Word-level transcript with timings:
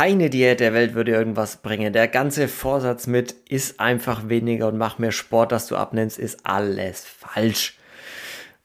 keine 0.00 0.30
Diät 0.30 0.60
der 0.60 0.72
Welt 0.72 0.94
würde 0.94 1.12
irgendwas 1.12 1.58
bringen. 1.58 1.92
Der 1.92 2.08
ganze 2.08 2.48
Vorsatz 2.48 3.06
mit, 3.06 3.32
ist 3.50 3.80
einfach 3.80 4.30
weniger 4.30 4.68
und 4.68 4.78
mach 4.78 4.98
mehr 4.98 5.12
Sport, 5.12 5.52
dass 5.52 5.66
du 5.66 5.76
abnimmst, 5.76 6.18
ist 6.18 6.46
alles 6.46 7.04
falsch. 7.04 7.76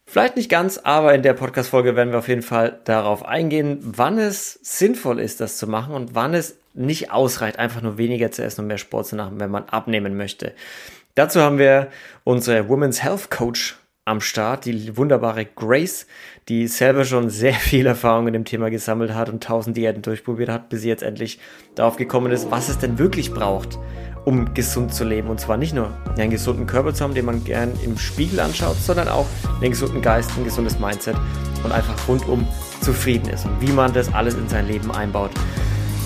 Vielleicht 0.05 0.37
nicht 0.37 0.49
ganz, 0.49 0.77
aber 0.77 1.13
in 1.13 1.23
der 1.23 1.33
Podcast-Folge 1.33 1.97
werden 1.97 2.11
wir 2.13 2.19
auf 2.19 2.29
jeden 2.29 2.41
Fall 2.41 2.79
darauf 2.85 3.25
eingehen, 3.25 3.79
wann 3.81 4.17
es 4.17 4.53
sinnvoll 4.63 5.19
ist, 5.19 5.41
das 5.41 5.57
zu 5.57 5.67
machen 5.67 5.93
und 5.93 6.15
wann 6.15 6.33
es 6.33 6.55
nicht 6.73 7.11
ausreicht, 7.11 7.59
einfach 7.59 7.81
nur 7.81 7.97
weniger 7.97 8.31
zu 8.31 8.41
essen 8.41 8.61
und 8.61 8.67
mehr 8.67 8.77
Sport 8.77 9.07
zu 9.07 9.17
machen, 9.17 9.37
wenn 9.37 9.51
man 9.51 9.65
abnehmen 9.65 10.15
möchte. 10.15 10.53
Dazu 11.15 11.41
haben 11.41 11.57
wir 11.57 11.89
unsere 12.23 12.69
Women's 12.69 13.03
Health 13.03 13.29
Coach 13.29 13.75
am 14.07 14.21
Start, 14.21 14.65
die 14.65 14.95
wunderbare 14.97 15.45
Grace, 15.45 16.05
die 16.47 16.67
selber 16.67 17.05
schon 17.05 17.31
sehr 17.31 17.55
viel 17.55 17.87
Erfahrung 17.87 18.27
in 18.27 18.33
dem 18.33 18.45
Thema 18.45 18.69
gesammelt 18.69 19.15
hat 19.15 19.29
und 19.29 19.43
tausend 19.43 19.75
Diäten 19.75 20.03
durchprobiert 20.03 20.47
hat, 20.47 20.69
bis 20.69 20.81
sie 20.81 20.89
jetzt 20.89 21.01
endlich 21.01 21.39
darauf 21.73 21.95
gekommen 21.95 22.31
ist, 22.31 22.51
was 22.51 22.69
es 22.69 22.77
denn 22.77 22.99
wirklich 22.99 23.33
braucht, 23.33 23.79
um 24.23 24.53
gesund 24.53 24.93
zu 24.93 25.05
leben. 25.05 25.29
Und 25.29 25.39
zwar 25.39 25.57
nicht 25.57 25.73
nur 25.73 25.89
einen 26.19 26.29
gesunden 26.29 26.67
Körper 26.67 26.93
zu 26.93 27.03
haben, 27.03 27.15
den 27.15 27.25
man 27.25 27.43
gern 27.43 27.71
im 27.83 27.97
Spiegel 27.97 28.39
anschaut, 28.39 28.77
sondern 28.77 29.07
auch 29.07 29.25
einen 29.59 29.71
gesunden 29.71 30.03
Geist, 30.03 30.29
ein 30.37 30.43
gesundes 30.43 30.77
Mindset 30.77 31.15
und 31.63 31.71
einfach 31.71 32.07
rundum 32.07 32.47
zufrieden 32.81 33.29
ist 33.29 33.45
und 33.45 33.59
wie 33.59 33.71
man 33.71 33.91
das 33.91 34.13
alles 34.13 34.35
in 34.35 34.47
sein 34.47 34.67
Leben 34.67 34.91
einbaut. 34.91 35.31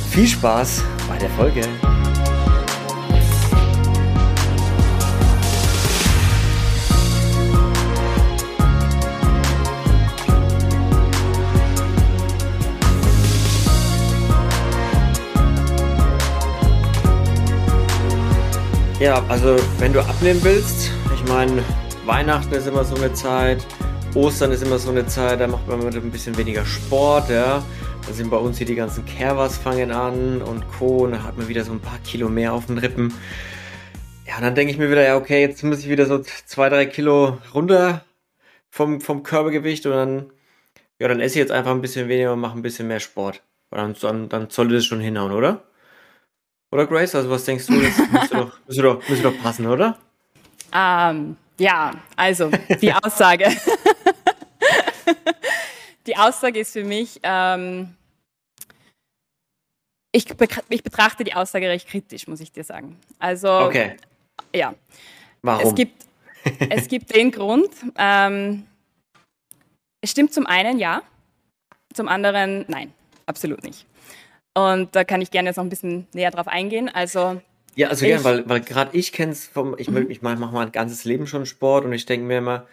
Viel 0.09 0.27
Spaß 0.27 0.85
bei 1.09 1.17
der 1.17 1.29
Folge! 1.31 1.61
Ja, 18.99 19.23
also 19.29 19.55
wenn 19.77 19.93
du 19.93 20.01
abnehmen 20.01 20.43
willst, 20.43 20.91
ich 21.15 21.23
meine, 21.29 21.63
Weihnachten 22.05 22.53
ist 22.53 22.67
immer 22.67 22.83
so 22.83 22.95
eine 22.95 23.13
Zeit, 23.13 23.65
Ostern 24.13 24.51
ist 24.51 24.61
immer 24.61 24.77
so 24.77 24.89
eine 24.89 25.07
Zeit, 25.07 25.39
da 25.39 25.47
macht 25.47 25.69
man 25.69 25.81
ein 25.81 26.11
bisschen 26.11 26.37
weniger 26.37 26.65
Sport, 26.65 27.29
ja. 27.29 27.63
Da 28.05 28.13
sind 28.13 28.29
bei 28.29 28.35
uns 28.35 28.57
hier 28.57 28.67
die 28.67 28.75
ganzen 28.75 29.05
Kervers 29.05 29.57
fangen 29.57 29.91
an 29.91 30.41
und 30.41 30.67
Co. 30.67 31.05
Und 31.05 31.13
da 31.13 31.23
hat 31.23 31.37
man 31.37 31.47
wieder 31.47 31.63
so 31.63 31.71
ein 31.71 31.79
paar 31.79 31.99
Kilo 31.99 32.27
mehr 32.27 32.51
auf 32.53 32.65
den 32.65 32.77
Rippen. 32.77 33.13
Ja, 34.27 34.35
und 34.35 34.43
dann 34.43 34.55
denke 34.55 34.73
ich 34.73 34.77
mir 34.77 34.91
wieder, 34.91 35.05
ja, 35.05 35.15
okay, 35.15 35.39
jetzt 35.39 35.63
muss 35.63 35.79
ich 35.79 35.89
wieder 35.89 36.05
so 36.05 36.19
zwei, 36.19 36.67
drei 36.67 36.85
Kilo 36.85 37.37
runter 37.53 38.03
vom, 38.69 38.99
vom 38.99 39.23
Körpergewicht 39.23 39.85
und 39.85 39.93
dann, 39.93 40.25
ja, 40.99 41.07
dann 41.07 41.21
esse 41.21 41.35
ich 41.35 41.43
jetzt 41.43 41.51
einfach 41.51 41.71
ein 41.71 41.81
bisschen 41.81 42.09
weniger 42.09 42.33
und 42.33 42.41
mache 42.41 42.57
ein 42.57 42.63
bisschen 42.63 42.89
mehr 42.89 42.99
Sport. 42.99 43.43
Dann, 43.71 43.95
dann, 44.01 44.27
dann 44.27 44.49
sollte 44.49 44.73
das 44.73 44.85
schon 44.85 44.99
hinhauen, 44.99 45.31
oder? 45.31 45.63
Oder 46.71 46.85
Grace? 46.85 47.15
Also 47.15 47.29
was 47.29 47.45
denkst 47.45 47.67
du? 47.67 47.81
Das 47.81 47.97
müsste 48.11 48.37
doch, 48.37 48.59
müsste 48.67 48.83
doch, 48.83 49.09
müsste 49.09 49.23
doch 49.23 49.41
passen, 49.41 49.67
oder? 49.67 49.97
Ähm, 50.73 51.37
ja, 51.57 51.93
also 52.15 52.51
die 52.81 52.93
Aussage. 52.93 53.45
die 56.07 56.15
Aussage 56.15 56.59
ist 56.59 56.73
für 56.73 56.83
mich, 56.83 57.19
ähm, 57.23 57.95
ich, 60.11 60.25
ich, 60.69 60.83
betrachte 60.83 61.23
die 61.23 61.33
Aussage 61.33 61.69
recht 61.69 61.87
kritisch, 61.87 62.27
muss 62.27 62.39
ich 62.39 62.51
dir 62.51 62.63
sagen. 62.63 62.97
Also, 63.19 63.59
okay. 63.59 63.97
ja. 64.53 64.73
Warum? 65.41 65.67
Es 65.67 65.75
gibt, 65.75 66.05
es 66.69 66.87
gibt 66.87 67.15
den 67.15 67.31
Grund, 67.31 67.69
ähm, 67.97 68.65
es 70.01 70.11
stimmt 70.11 70.33
zum 70.33 70.45
einen 70.45 70.79
ja, 70.79 71.01
zum 71.93 72.07
anderen 72.07 72.65
nein, 72.67 72.93
absolut 73.25 73.63
nicht. 73.63 73.85
Und 74.67 74.95
da 74.95 75.03
kann 75.03 75.21
ich 75.21 75.31
gerne 75.31 75.49
jetzt 75.49 75.57
noch 75.57 75.63
ein 75.63 75.69
bisschen 75.69 76.07
näher 76.13 76.31
drauf 76.31 76.47
eingehen. 76.47 76.89
Also 76.89 77.41
ja, 77.75 77.87
also 77.87 78.05
gerne, 78.05 78.23
weil, 78.23 78.49
weil 78.49 78.61
gerade 78.61 78.97
ich 78.97 79.11
kenne 79.11 79.31
es 79.31 79.47
vom, 79.47 79.75
ich, 79.77 79.89
mhm. 79.89 80.09
ich 80.09 80.21
mache 80.21 80.37
mach 80.37 80.51
mein 80.51 80.71
ganzes 80.71 81.05
Leben 81.05 81.27
schon 81.27 81.45
Sport 81.45 81.85
und 81.85 81.93
ich 81.93 82.05
denke 82.05 82.25
mir 82.25 82.39
immer, 82.39 82.67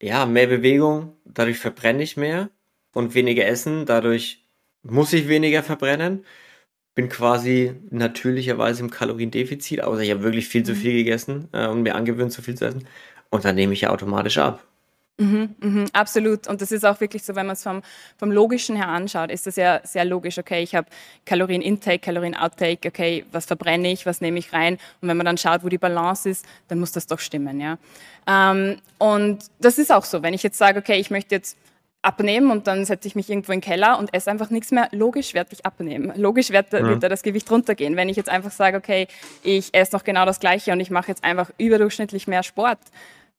ja, 0.00 0.26
mehr 0.26 0.46
Bewegung, 0.46 1.16
dadurch 1.24 1.58
verbrenne 1.58 2.02
ich 2.02 2.16
mehr 2.16 2.50
und 2.94 3.14
weniger 3.14 3.46
Essen, 3.46 3.86
dadurch 3.86 4.44
muss 4.82 5.12
ich 5.12 5.28
weniger 5.28 5.62
verbrennen. 5.62 6.24
Bin 6.94 7.08
quasi 7.08 7.74
natürlicherweise 7.90 8.82
im 8.82 8.90
Kaloriendefizit, 8.90 9.82
außer 9.82 10.02
ich 10.02 10.10
habe 10.10 10.22
wirklich 10.22 10.48
viel 10.48 10.62
zu 10.62 10.72
mhm. 10.72 10.76
viel 10.76 10.92
gegessen 10.92 11.48
äh, 11.52 11.66
und 11.66 11.82
mir 11.82 11.94
angewöhnt, 11.94 12.32
zu 12.32 12.42
viel 12.42 12.54
zu 12.54 12.66
essen. 12.66 12.86
Und 13.30 13.44
dann 13.44 13.54
nehme 13.54 13.72
ich 13.72 13.82
ja 13.82 13.90
automatisch 13.90 14.38
ab. 14.38 14.62
Mhm, 15.18 15.54
mhm, 15.60 15.84
absolut. 15.92 16.48
Und 16.48 16.62
das 16.62 16.72
ist 16.72 16.84
auch 16.84 17.00
wirklich 17.00 17.22
so, 17.22 17.34
wenn 17.34 17.46
man 17.46 17.54
es 17.54 17.62
vom, 17.62 17.82
vom 18.16 18.32
Logischen 18.32 18.76
her 18.76 18.88
anschaut, 18.88 19.30
ist 19.30 19.46
das 19.46 19.56
ja 19.56 19.80
sehr 19.84 20.04
logisch. 20.04 20.38
Okay, 20.38 20.62
ich 20.62 20.74
habe 20.74 20.88
Kalorien-Intake, 21.26 21.98
Kalorien-Outtake, 21.98 22.88
okay, 22.88 23.24
was 23.30 23.46
verbrenne 23.46 23.92
ich, 23.92 24.06
was 24.06 24.20
nehme 24.20 24.38
ich 24.38 24.52
rein? 24.52 24.78
Und 25.00 25.08
wenn 25.08 25.16
man 25.16 25.26
dann 25.26 25.38
schaut, 25.38 25.64
wo 25.64 25.68
die 25.68 25.78
Balance 25.78 26.28
ist, 26.28 26.46
dann 26.68 26.80
muss 26.80 26.92
das 26.92 27.06
doch 27.06 27.18
stimmen, 27.18 27.60
ja. 27.60 27.78
Ähm, 28.26 28.78
und 28.98 29.44
das 29.60 29.78
ist 29.78 29.92
auch 29.92 30.04
so. 30.04 30.22
Wenn 30.22 30.34
ich 30.34 30.42
jetzt 30.42 30.58
sage, 30.58 30.78
okay, 30.78 30.98
ich 30.98 31.10
möchte 31.10 31.34
jetzt 31.34 31.58
abnehmen 32.02 32.50
und 32.50 32.66
dann 32.66 32.84
setze 32.84 33.06
ich 33.06 33.14
mich 33.14 33.30
irgendwo 33.30 33.52
in 33.52 33.60
den 33.60 33.64
Keller 33.64 33.98
und 33.98 34.12
esse 34.12 34.30
einfach 34.30 34.50
nichts 34.50 34.72
mehr. 34.72 34.88
Logisch 34.90 35.34
werde 35.34 35.50
ich 35.52 35.64
abnehmen. 35.64 36.12
Logisch 36.16 36.50
wird, 36.50 36.72
ja. 36.72 36.84
wird 36.84 37.02
da 37.02 37.08
das 37.08 37.22
Gewicht 37.22 37.48
runtergehen. 37.50 37.96
Wenn 37.96 38.08
ich 38.08 38.16
jetzt 38.16 38.28
einfach 38.28 38.50
sage, 38.50 38.76
okay, 38.76 39.06
ich 39.44 39.72
esse 39.72 39.94
noch 39.94 40.02
genau 40.02 40.24
das 40.26 40.40
Gleiche 40.40 40.72
und 40.72 40.80
ich 40.80 40.90
mache 40.90 41.08
jetzt 41.08 41.22
einfach 41.22 41.50
überdurchschnittlich 41.58 42.26
mehr 42.26 42.42
Sport, 42.42 42.80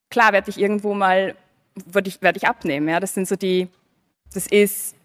klar 0.10 0.32
werde 0.32 0.50
ich 0.50 0.58
irgendwo 0.58 0.94
mal 0.94 1.36
würde 1.86 2.10
ich, 2.10 2.22
werde 2.22 2.38
ich 2.38 2.48
abnehmen. 2.48 2.88
Ja? 2.88 3.00
Das 3.00 3.14
sind 3.14 3.28
so 3.28 3.36
die, 3.36 3.68
das 4.34 4.48
ist, 4.48 4.96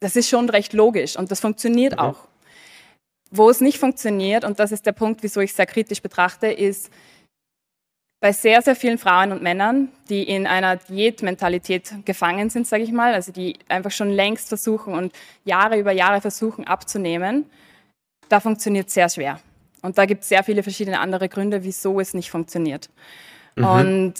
das 0.00 0.16
ist 0.16 0.28
schon 0.28 0.48
recht 0.48 0.72
logisch 0.72 1.16
und 1.16 1.30
das 1.30 1.40
funktioniert 1.40 1.94
mhm. 1.94 1.98
auch. 1.98 2.28
Wo 3.30 3.48
es 3.48 3.60
nicht 3.60 3.78
funktioniert, 3.78 4.44
und 4.44 4.58
das 4.58 4.72
ist 4.72 4.84
der 4.84 4.92
Punkt, 4.92 5.22
wieso 5.22 5.40
ich 5.40 5.50
es 5.50 5.56
sehr 5.56 5.66
kritisch 5.66 6.02
betrachte, 6.02 6.48
ist 6.48 6.90
bei 8.20 8.32
sehr, 8.32 8.62
sehr 8.62 8.76
vielen 8.76 8.98
Frauen 8.98 9.32
und 9.32 9.42
Männern, 9.42 9.88
die 10.08 10.22
in 10.22 10.46
einer 10.46 10.76
Diätmentalität 10.76 11.92
gefangen 12.04 12.50
sind, 12.50 12.68
sage 12.68 12.84
ich 12.84 12.92
mal, 12.92 13.14
also 13.14 13.32
die 13.32 13.58
einfach 13.68 13.90
schon 13.90 14.10
längst 14.10 14.48
versuchen 14.48 14.94
und 14.94 15.12
Jahre 15.44 15.76
über 15.76 15.90
Jahre 15.90 16.20
versuchen 16.20 16.64
abzunehmen, 16.64 17.46
da 18.28 18.38
funktioniert 18.38 18.88
es 18.88 18.94
sehr 18.94 19.08
schwer. 19.08 19.40
Und 19.82 19.98
da 19.98 20.06
gibt 20.06 20.22
es 20.22 20.28
sehr 20.28 20.44
viele 20.44 20.62
verschiedene 20.62 21.00
andere 21.00 21.28
Gründe, 21.28 21.64
wieso 21.64 21.98
es 21.98 22.14
nicht 22.14 22.30
funktioniert. 22.30 22.90
Mhm. 23.56 23.64
Und 23.64 24.14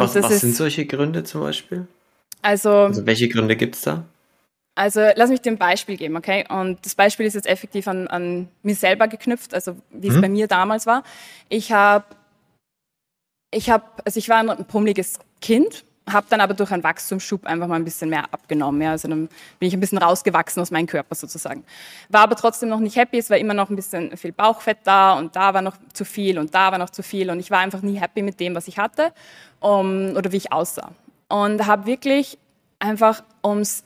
was, 0.00 0.14
was 0.14 0.40
sind 0.40 0.54
solche 0.54 0.86
Gründe 0.86 1.24
zum 1.24 1.40
Beispiel? 1.40 1.86
Also, 2.42 2.70
also 2.70 3.06
welche 3.06 3.28
Gründe 3.28 3.56
gibt 3.56 3.74
es 3.74 3.82
da? 3.82 4.04
Also 4.74 5.00
lass 5.16 5.28
mich 5.28 5.40
dir 5.40 5.50
ein 5.50 5.58
Beispiel 5.58 5.96
geben, 5.96 6.16
okay? 6.16 6.44
Und 6.48 6.84
das 6.86 6.94
Beispiel 6.94 7.26
ist 7.26 7.34
jetzt 7.34 7.48
effektiv 7.48 7.88
an, 7.88 8.06
an 8.06 8.48
mir 8.62 8.76
selber 8.76 9.08
geknüpft, 9.08 9.52
also 9.52 9.76
wie 9.90 10.06
es 10.06 10.14
mhm. 10.14 10.20
bei 10.20 10.28
mir 10.28 10.46
damals 10.46 10.86
war. 10.86 11.02
Ich 11.48 11.72
habe, 11.72 12.04
ich 13.50 13.70
habe, 13.70 13.84
also 14.04 14.18
ich 14.18 14.28
war 14.28 14.38
ein 14.38 14.64
pummeliges 14.66 15.18
Kind 15.40 15.84
habe 16.12 16.26
dann 16.30 16.40
aber 16.40 16.54
durch 16.54 16.70
einen 16.70 16.82
Wachstumsschub 16.82 17.46
einfach 17.46 17.66
mal 17.66 17.76
ein 17.76 17.84
bisschen 17.84 18.10
mehr 18.10 18.24
abgenommen. 18.32 18.80
Ja. 18.82 18.92
Also 18.92 19.08
dann 19.08 19.28
bin 19.58 19.68
ich 19.68 19.74
ein 19.74 19.80
bisschen 19.80 19.98
rausgewachsen 19.98 20.60
aus 20.60 20.70
meinem 20.70 20.86
Körper 20.86 21.14
sozusagen. 21.14 21.64
War 22.08 22.22
aber 22.22 22.36
trotzdem 22.36 22.68
noch 22.68 22.80
nicht 22.80 22.96
happy. 22.96 23.18
Es 23.18 23.30
war 23.30 23.38
immer 23.38 23.54
noch 23.54 23.70
ein 23.70 23.76
bisschen 23.76 24.16
viel 24.16 24.32
Bauchfett 24.32 24.78
da 24.84 25.14
und 25.14 25.36
da 25.36 25.54
war 25.54 25.62
noch 25.62 25.76
zu 25.92 26.04
viel 26.04 26.38
und 26.38 26.54
da 26.54 26.72
war 26.72 26.78
noch 26.78 26.90
zu 26.90 27.02
viel 27.02 27.30
und 27.30 27.40
ich 27.40 27.50
war 27.50 27.58
einfach 27.58 27.82
nie 27.82 27.98
happy 27.98 28.22
mit 28.22 28.40
dem, 28.40 28.54
was 28.54 28.68
ich 28.68 28.78
hatte 28.78 29.12
um, 29.60 30.14
oder 30.16 30.32
wie 30.32 30.36
ich 30.36 30.52
aussah. 30.52 30.90
Und 31.28 31.66
habe 31.66 31.86
wirklich 31.86 32.38
einfach 32.78 33.22
ums 33.44 33.84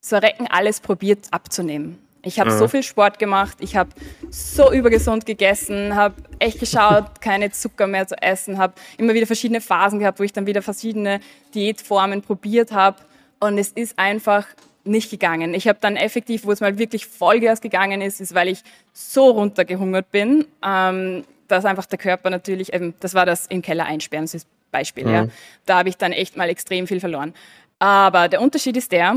Verrecken 0.00 0.46
alles 0.48 0.80
probiert 0.80 1.26
abzunehmen. 1.32 2.05
Ich 2.26 2.40
habe 2.40 2.50
mhm. 2.50 2.58
so 2.58 2.66
viel 2.66 2.82
Sport 2.82 3.20
gemacht, 3.20 3.58
ich 3.60 3.76
habe 3.76 3.90
so 4.30 4.72
übergesund 4.72 5.26
gegessen, 5.26 5.94
habe 5.94 6.16
echt 6.40 6.58
geschaut, 6.58 7.04
keine 7.20 7.52
Zucker 7.52 7.86
mehr 7.86 8.08
zu 8.08 8.20
essen, 8.20 8.58
habe 8.58 8.74
immer 8.98 9.14
wieder 9.14 9.26
verschiedene 9.26 9.60
Phasen 9.60 10.00
gehabt, 10.00 10.18
wo 10.18 10.24
ich 10.24 10.32
dann 10.32 10.44
wieder 10.44 10.60
verschiedene 10.60 11.20
Diätformen 11.54 12.22
probiert 12.22 12.72
habe 12.72 12.96
und 13.38 13.58
es 13.58 13.68
ist 13.68 13.96
einfach 13.96 14.44
nicht 14.82 15.08
gegangen. 15.08 15.54
Ich 15.54 15.68
habe 15.68 15.78
dann 15.80 15.96
effektiv, 15.96 16.44
wo 16.44 16.50
es 16.50 16.60
mal 16.60 16.78
wirklich 16.78 17.06
Vollgas 17.06 17.60
gegangen 17.60 18.02
ist, 18.02 18.20
ist, 18.20 18.34
weil 18.34 18.48
ich 18.48 18.62
so 18.92 19.30
runtergehungert 19.30 20.10
bin, 20.10 20.46
ähm, 20.64 21.24
dass 21.46 21.64
einfach 21.64 21.86
der 21.86 21.98
Körper 21.98 22.30
natürlich, 22.30 22.72
eben, 22.72 22.94
das 22.98 23.14
war 23.14 23.24
das 23.24 23.46
im 23.46 23.62
Keller 23.62 23.84
einsperren, 23.84 24.28
Beispiel, 24.72 25.04
mhm. 25.04 25.12
ja. 25.12 25.26
Da 25.64 25.78
habe 25.78 25.88
ich 25.88 25.96
dann 25.96 26.10
echt 26.10 26.36
mal 26.36 26.48
extrem 26.48 26.88
viel 26.88 26.98
verloren. 26.98 27.34
Aber 27.78 28.26
der 28.28 28.40
Unterschied 28.40 28.76
ist 28.76 28.90
der, 28.90 29.16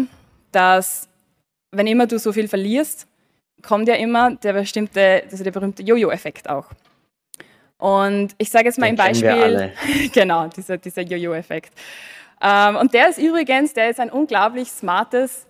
dass 0.51 1.08
wenn 1.71 1.88
immer 1.88 2.07
du 2.07 2.19
so 2.19 2.33
viel 2.33 2.48
verlierst, 2.48 3.07
kommt 3.62 3.88
ja 3.88 3.95
immer 3.95 4.36
der 4.36 4.54
bestimmte, 4.54 5.24
also 5.30 5.44
der 5.44 5.51
berühmte 5.51 5.83
Jojo-Effekt 5.83 6.50
auch. 6.50 6.68
Und 7.77 8.36
ich 8.38 8.50
sage 8.50 8.66
jetzt 8.66 8.77
mal 8.77 8.88
Den 8.88 8.92
im 8.92 8.98
Beispiel, 8.98 9.74
genau, 10.13 10.48
dieser, 10.48 10.77
dieser 10.77 11.01
Jojo-Effekt. 11.01 11.74
Ähm, 12.42 12.75
und 12.75 12.94
der 12.94 13.10
ist 13.10 13.18
übrigens, 13.18 13.74
der 13.74 13.89
ist 13.89 14.00
ein 14.00 14.10
unglaublich 14.10 14.69
smartes 14.69 15.45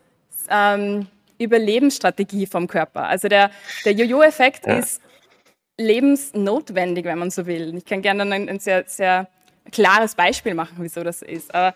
ähm, 0.50 1.08
Überlebensstrategie 1.40 2.46
vom 2.46 2.68
Körper. 2.68 3.08
Also 3.08 3.28
der, 3.28 3.52
der 3.86 3.94
Jojo-Effekt 3.94 4.68
ja. 4.68 4.78
ist 4.78 5.02
lebensnotwendig, 5.78 7.06
wenn 7.06 7.20
man 7.20 7.32
so 7.32 7.46
will. 7.46 7.76
Ich 7.78 7.86
kann 7.86 8.02
gerne 8.02 8.24
ein, 8.24 8.50
ein 8.50 8.60
sehr, 8.60 8.84
sehr 8.88 9.28
klares 9.72 10.16
Beispiel 10.16 10.54
machen, 10.54 10.78
wieso 10.80 11.04
das 11.04 11.22
ist. 11.22 11.54
Aber 11.54 11.74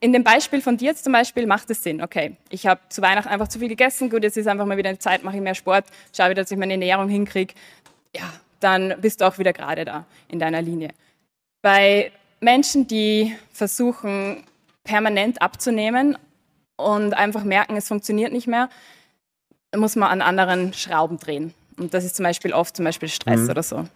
in 0.00 0.12
dem 0.12 0.24
Beispiel 0.24 0.60
von 0.60 0.76
dir 0.76 0.90
jetzt 0.90 1.04
zum 1.04 1.12
Beispiel 1.12 1.46
macht 1.46 1.70
es 1.70 1.82
Sinn. 1.82 2.02
Okay, 2.02 2.36
ich 2.50 2.66
habe 2.66 2.80
zu 2.88 3.02
Weihnachten 3.02 3.28
einfach 3.28 3.48
zu 3.48 3.58
viel 3.58 3.68
gegessen. 3.68 4.10
Gut, 4.10 4.22
jetzt 4.22 4.36
ist 4.36 4.46
einfach 4.46 4.66
mal 4.66 4.76
wieder 4.76 4.88
eine 4.88 4.98
Zeit, 4.98 5.24
mache 5.24 5.36
ich 5.36 5.42
mehr 5.42 5.54
Sport, 5.54 5.86
schaue 6.16 6.30
wieder, 6.30 6.42
dass 6.42 6.50
ich 6.50 6.58
meine 6.58 6.72
Ernährung 6.74 7.08
hinkriege. 7.08 7.54
Ja, 8.14 8.32
dann 8.60 8.94
bist 9.00 9.20
du 9.20 9.26
auch 9.26 9.38
wieder 9.38 9.52
gerade 9.52 9.84
da 9.84 10.04
in 10.28 10.38
deiner 10.38 10.62
Linie. 10.62 10.90
Bei 11.62 12.12
Menschen, 12.40 12.86
die 12.86 13.34
versuchen, 13.52 14.44
permanent 14.84 15.42
abzunehmen 15.42 16.16
und 16.76 17.14
einfach 17.14 17.44
merken, 17.44 17.76
es 17.76 17.88
funktioniert 17.88 18.32
nicht 18.32 18.46
mehr, 18.46 18.68
muss 19.76 19.96
man 19.96 20.08
an 20.08 20.22
anderen 20.22 20.72
Schrauben 20.72 21.18
drehen. 21.18 21.52
Und 21.76 21.94
das 21.94 22.04
ist 22.04 22.16
zum 22.16 22.24
Beispiel 22.24 22.52
oft 22.52 22.76
zum 22.76 22.84
Beispiel 22.84 23.08
Stress 23.08 23.40
mhm. 23.40 23.50
oder 23.50 23.62
so. 23.62 23.88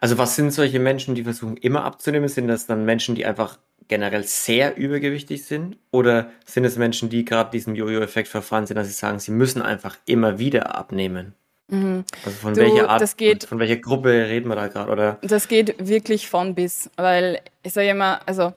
Also 0.00 0.18
was 0.18 0.36
sind 0.36 0.50
solche 0.50 0.78
Menschen, 0.78 1.14
die 1.14 1.24
versuchen 1.24 1.56
immer 1.56 1.84
abzunehmen? 1.84 2.28
Sind 2.28 2.48
das 2.48 2.66
dann 2.66 2.84
Menschen, 2.84 3.14
die 3.14 3.24
einfach 3.24 3.58
generell 3.88 4.24
sehr 4.24 4.76
übergewichtig 4.76 5.44
sind? 5.44 5.76
Oder 5.90 6.30
sind 6.44 6.64
es 6.64 6.76
Menschen, 6.76 7.08
die 7.08 7.24
gerade 7.24 7.50
diesem 7.50 7.74
Jojo-Effekt 7.74 8.28
verfahren 8.28 8.66
sind, 8.66 8.76
dass 8.76 8.88
sie 8.88 8.92
sagen, 8.94 9.18
sie 9.18 9.30
müssen 9.30 9.62
einfach 9.62 9.96
immer 10.06 10.38
wieder 10.38 10.76
abnehmen? 10.76 11.34
Mhm. 11.68 12.04
Also 12.24 12.38
von 12.38 12.54
du, 12.54 12.60
welcher 12.60 12.88
Art, 12.88 13.16
geht, 13.16 13.44
von 13.44 13.58
welcher 13.58 13.76
Gruppe 13.76 14.10
reden 14.10 14.48
wir 14.48 14.56
da 14.56 14.68
gerade? 14.68 15.18
Das 15.22 15.48
geht 15.48 15.74
wirklich 15.78 16.28
von 16.28 16.54
bis, 16.54 16.90
weil 16.96 17.40
ich 17.62 17.72
sage 17.72 17.88
immer, 17.88 18.20
also 18.26 18.52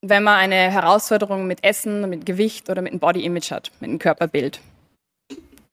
wenn 0.00 0.22
man 0.22 0.38
eine 0.38 0.70
Herausforderung 0.70 1.46
mit 1.46 1.64
Essen, 1.64 2.08
mit 2.08 2.26
Gewicht 2.26 2.68
oder 2.70 2.82
mit 2.82 2.92
einem 2.92 3.00
Body 3.00 3.24
Image 3.24 3.50
hat, 3.50 3.72
mit 3.80 3.90
einem 3.90 3.98
Körperbild, 3.98 4.60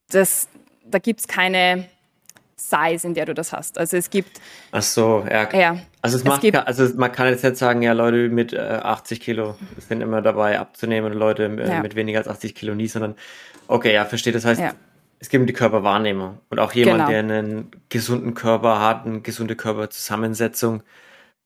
das, 0.09 0.47
da 0.85 0.99
gibt 0.99 1.21
es 1.21 1.27
keine 1.27 1.87
Size, 2.69 3.07
in 3.07 3.13
der 3.13 3.25
du 3.25 3.33
das 3.33 3.51
hast. 3.51 3.77
Also 3.77 3.97
es 3.97 4.09
gibt. 4.09 4.39
Ach 4.71 4.81
so, 4.81 5.25
ja. 5.29 5.49
ja 5.53 5.77
also, 6.01 6.17
es, 6.17 6.23
es 6.23 6.27
macht, 6.27 6.55
also 6.67 6.87
man 6.95 7.11
kann 7.11 7.27
jetzt 7.27 7.43
nicht 7.43 7.57
sagen, 7.57 7.81
ja, 7.81 7.93
Leute 7.93 8.29
mit 8.29 8.53
äh, 8.53 8.57
80 8.57 9.19
Kilo 9.19 9.55
sind 9.77 10.01
immer 10.01 10.21
dabei 10.21 10.59
abzunehmen 10.59 11.11
und 11.11 11.17
Leute 11.17 11.45
äh, 11.45 11.69
ja. 11.69 11.81
mit 11.81 11.95
weniger 11.95 12.19
als 12.19 12.27
80 12.27 12.55
Kilo 12.55 12.75
nie, 12.75 12.87
sondern 12.87 13.15
okay, 13.67 13.93
ja, 13.93 14.05
verstehe. 14.05 14.33
Das 14.33 14.45
heißt, 14.45 14.61
ja. 14.61 14.73
es 15.19 15.29
gibt 15.29 15.47
die 15.49 15.53
Körperwahrnehmer 15.53 16.39
und 16.49 16.59
auch 16.59 16.73
jemand, 16.73 17.07
genau. 17.07 17.09
der 17.09 17.19
einen 17.19 17.71
gesunden 17.89 18.33
Körper 18.33 18.79
hat, 18.79 19.05
eine 19.05 19.21
gesunde 19.21 19.55
Körperzusammensetzung, 19.55 20.83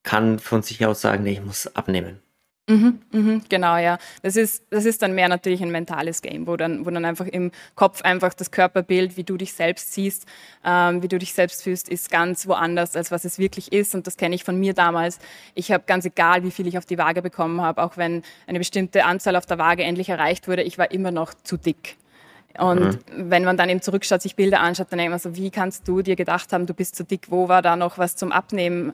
kann 0.04 0.40
von 0.40 0.62
sich 0.62 0.86
aus 0.86 1.02
sagen, 1.02 1.24
nee, 1.24 1.34
ich 1.34 1.44
muss 1.44 1.74
abnehmen. 1.76 2.20
Mhm, 2.68 3.00
mhm, 3.12 3.44
genau, 3.48 3.78
ja. 3.78 4.00
Das 4.24 4.36
ist, 4.36 4.66
das 4.72 4.86
ist 4.86 5.04
dann 5.04 5.14
mehr 5.14 5.30
natürlich 5.30 5.62
ein 5.62 5.70
mentales 5.70 6.24
Game, 6.24 6.48
wo 6.48 6.58
dann, 6.58 6.84
wo 6.84 6.90
dann 6.90 7.06
einfach 7.06 7.28
im 7.28 7.52
Kopf 7.76 8.02
einfach 8.02 8.34
das 8.34 8.50
Körperbild, 8.50 9.18
wie 9.18 9.24
du 9.24 9.38
dich 9.38 9.54
selbst 9.54 9.94
siehst, 9.94 10.26
ähm, 10.64 11.04
wie 11.04 11.08
du 11.08 11.20
dich 11.20 11.34
selbst 11.36 11.62
fühlst, 11.62 11.88
ist 11.90 12.10
ganz 12.10 12.48
woanders, 12.48 12.96
als 12.96 13.12
was 13.12 13.24
es 13.24 13.38
wirklich 13.38 13.72
ist. 13.72 13.94
Und 13.94 14.08
das 14.08 14.18
kenne 14.18 14.34
ich 14.34 14.44
von 14.44 14.60
mir 14.60 14.74
damals. 14.74 15.20
Ich 15.54 15.72
habe 15.72 15.84
ganz 15.86 16.06
egal, 16.06 16.44
wie 16.44 16.50
viel 16.50 16.66
ich 16.66 16.80
auf 16.80 16.88
die 16.88 16.98
Waage 16.98 17.22
bekommen 17.22 17.62
habe, 17.62 17.84
auch 17.84 17.98
wenn 17.98 18.24
eine 18.48 18.58
bestimmte 18.58 19.06
Anzahl 19.06 19.36
auf 19.36 19.46
der 19.46 19.60
Waage 19.60 19.84
endlich 19.84 20.10
erreicht 20.10 20.48
wurde, 20.48 20.64
ich 20.64 20.80
war 20.80 20.90
immer 20.90 21.12
noch 21.12 21.36
zu 21.36 21.58
dick. 21.58 21.98
Und 22.58 22.80
mhm. 22.80 23.00
wenn 23.30 23.44
man 23.44 23.58
dann 23.58 23.70
eben 23.70 23.82
zurückschaut, 23.82 24.24
sich 24.24 24.36
Bilder 24.36 24.62
anschaut, 24.62 24.88
dann 24.90 24.98
denkt 24.98 25.12
man 25.12 25.20
so, 25.20 25.36
wie 25.36 25.52
kannst 25.52 25.88
du 25.88 26.02
dir 26.02 26.16
gedacht 26.16 26.52
haben, 26.52 26.66
du 26.66 26.74
bist 26.74 26.96
zu 26.96 27.04
dick, 27.04 27.28
wo 27.30 27.48
war 27.48 27.62
da 27.62 27.76
noch 27.76 28.00
was 28.00 28.16
zum 28.16 28.32
Abnehmen? 28.32 28.94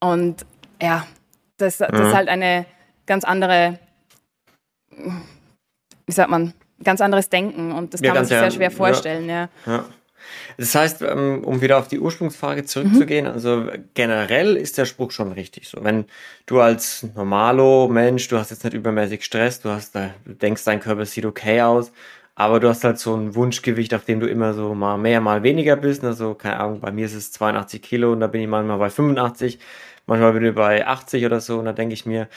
Und 0.00 0.46
ja, 0.80 1.06
das, 1.58 1.78
das 1.78 1.92
mhm. 1.92 2.06
ist 2.06 2.14
halt 2.14 2.28
eine 2.28 2.64
ganz 3.06 3.24
andere, 3.24 3.78
wie 4.90 6.12
sagt 6.12 6.30
man, 6.30 6.54
ganz 6.82 7.00
anderes 7.00 7.28
Denken 7.28 7.72
und 7.72 7.94
das 7.94 8.00
ja, 8.00 8.08
kann 8.08 8.16
man 8.16 8.24
sich 8.24 8.38
sehr 8.38 8.50
schwer 8.50 8.70
vorstellen. 8.70 9.28
Ja. 9.28 9.48
ja. 9.66 9.84
Das 10.56 10.74
heißt, 10.74 11.02
ähm, 11.02 11.42
um 11.44 11.60
wieder 11.60 11.78
auf 11.78 11.88
die 11.88 11.98
Ursprungsfrage 11.98 12.64
zurückzugehen, 12.64 13.26
mhm. 13.26 13.32
also 13.32 13.66
generell 13.94 14.56
ist 14.56 14.78
der 14.78 14.84
Spruch 14.84 15.10
schon 15.10 15.32
richtig 15.32 15.68
so. 15.68 15.82
Wenn 15.82 16.04
du 16.46 16.60
als 16.60 17.06
normalo 17.14 17.88
Mensch, 17.88 18.28
du 18.28 18.38
hast 18.38 18.50
jetzt 18.50 18.64
nicht 18.64 18.74
übermäßig 18.74 19.24
Stress, 19.24 19.60
du 19.60 19.70
hast, 19.70 19.94
du 19.94 20.10
denkst, 20.26 20.64
dein 20.64 20.80
Körper 20.80 21.06
sieht 21.06 21.24
okay 21.24 21.62
aus, 21.62 21.92
aber 22.34 22.60
du 22.60 22.68
hast 22.68 22.84
halt 22.84 22.98
so 22.98 23.14
ein 23.14 23.34
Wunschgewicht, 23.34 23.94
auf 23.94 24.04
dem 24.04 24.20
du 24.20 24.26
immer 24.26 24.54
so 24.54 24.74
mal 24.74 24.96
mehr, 24.96 25.20
mal 25.20 25.42
weniger 25.42 25.76
bist. 25.76 26.02
Also, 26.04 26.34
keine 26.34 26.60
Ahnung, 26.60 26.80
bei 26.80 26.92
mir 26.92 27.06
ist 27.06 27.14
es 27.14 27.32
82 27.32 27.82
Kilo 27.82 28.12
und 28.12 28.20
da 28.20 28.26
bin 28.26 28.40
ich 28.40 28.48
manchmal 28.48 28.78
bei 28.78 28.90
85, 28.90 29.58
manchmal 30.06 30.32
bin 30.32 30.44
ich 30.44 30.54
bei 30.54 30.86
80 30.86 31.26
oder 31.26 31.40
so 31.40 31.58
und 31.58 31.66
da 31.66 31.72
denke 31.72 31.94
ich 31.94 32.06
mir, 32.06 32.28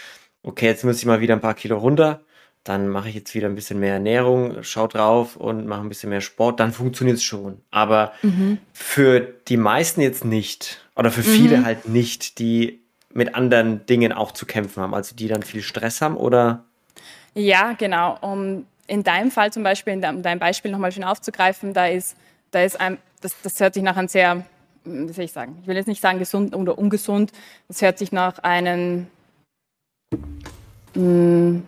okay, 0.45 0.67
jetzt 0.67 0.83
muss 0.83 0.99
ich 0.99 1.05
mal 1.05 1.19
wieder 1.19 1.33
ein 1.33 1.41
paar 1.41 1.55
Kilo 1.55 1.77
runter, 1.77 2.21
dann 2.63 2.87
mache 2.87 3.09
ich 3.09 3.15
jetzt 3.15 3.33
wieder 3.35 3.47
ein 3.47 3.55
bisschen 3.55 3.79
mehr 3.79 3.93
Ernährung, 3.93 4.57
schau 4.61 4.87
drauf 4.87 5.35
und 5.35 5.65
mache 5.65 5.81
ein 5.81 5.89
bisschen 5.89 6.09
mehr 6.09 6.21
Sport, 6.21 6.59
dann 6.59 6.71
funktioniert 6.71 7.17
es 7.17 7.23
schon. 7.23 7.61
Aber 7.71 8.13
mhm. 8.21 8.59
für 8.73 9.19
die 9.19 9.57
meisten 9.57 10.01
jetzt 10.01 10.25
nicht 10.25 10.85
oder 10.95 11.11
für 11.11 11.23
viele 11.23 11.57
mhm. 11.57 11.65
halt 11.65 11.87
nicht, 11.87 12.39
die 12.39 12.81
mit 13.11 13.35
anderen 13.35 13.85
Dingen 13.85 14.11
auch 14.11 14.31
zu 14.31 14.45
kämpfen 14.45 14.81
haben, 14.81 14.93
also 14.93 15.15
die 15.15 15.27
dann 15.27 15.43
viel 15.43 15.61
Stress 15.61 16.01
haben 16.01 16.17
oder? 16.17 16.63
Ja, 17.33 17.73
genau. 17.73 18.17
Um 18.21 18.65
in 18.87 19.03
deinem 19.03 19.31
Fall 19.31 19.51
zum 19.51 19.63
Beispiel, 19.63 19.93
in 19.93 20.01
deinem, 20.01 20.21
dein 20.21 20.39
Beispiel 20.39 20.71
nochmal 20.71 20.91
schön 20.91 21.03
aufzugreifen, 21.03 21.73
da 21.73 21.87
ist, 21.87 22.15
da 22.51 22.63
ist 22.63 22.79
ein, 22.79 22.97
das, 23.21 23.35
das 23.41 23.59
hört 23.59 23.73
sich 23.73 23.83
nach 23.83 23.97
einem 23.97 24.07
sehr, 24.07 24.45
wie 24.83 25.11
soll 25.11 25.25
ich 25.25 25.31
sagen, 25.31 25.57
ich 25.61 25.67
will 25.67 25.75
jetzt 25.75 25.87
nicht 25.87 26.01
sagen 26.01 26.19
gesund 26.19 26.55
oder 26.55 26.77
ungesund, 26.77 27.31
das 27.67 27.81
hört 27.81 27.97
sich 27.97 28.11
nach 28.11 28.39
einem 28.39 29.07
mh, 30.95 31.61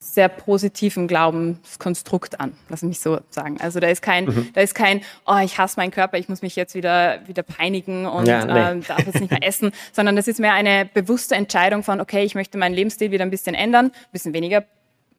sehr 0.00 0.28
positiven 0.28 1.06
Glaubenskonstrukt 1.06 2.40
an, 2.40 2.54
lass 2.68 2.82
mich 2.82 3.00
so 3.00 3.20
sagen. 3.30 3.58
Also 3.60 3.80
da 3.80 3.88
ist 3.88 4.02
kein, 4.02 4.24
mhm. 4.24 4.48
da 4.54 4.60
ist 4.60 4.74
kein, 4.74 5.02
oh, 5.26 5.38
ich 5.44 5.58
hasse 5.58 5.78
meinen 5.78 5.90
Körper, 5.90 6.18
ich 6.18 6.28
muss 6.28 6.42
mich 6.42 6.56
jetzt 6.56 6.74
wieder, 6.74 7.20
wieder 7.26 7.42
peinigen 7.42 8.06
und 8.06 8.26
ja, 8.26 8.44
nee. 8.44 8.78
äh, 8.78 8.82
darf 8.82 9.06
jetzt 9.06 9.20
nicht 9.20 9.30
mehr 9.30 9.46
essen, 9.46 9.72
sondern 9.92 10.16
das 10.16 10.26
ist 10.26 10.40
mehr 10.40 10.54
eine 10.54 10.86
bewusste 10.92 11.36
Entscheidung 11.36 11.82
von, 11.82 12.00
okay, 12.00 12.24
ich 12.24 12.34
möchte 12.34 12.58
meinen 12.58 12.74
Lebensstil 12.74 13.10
wieder 13.10 13.24
ein 13.24 13.30
bisschen 13.30 13.54
ändern, 13.54 13.86
ein 13.86 14.12
bisschen 14.12 14.32
weniger 14.32 14.64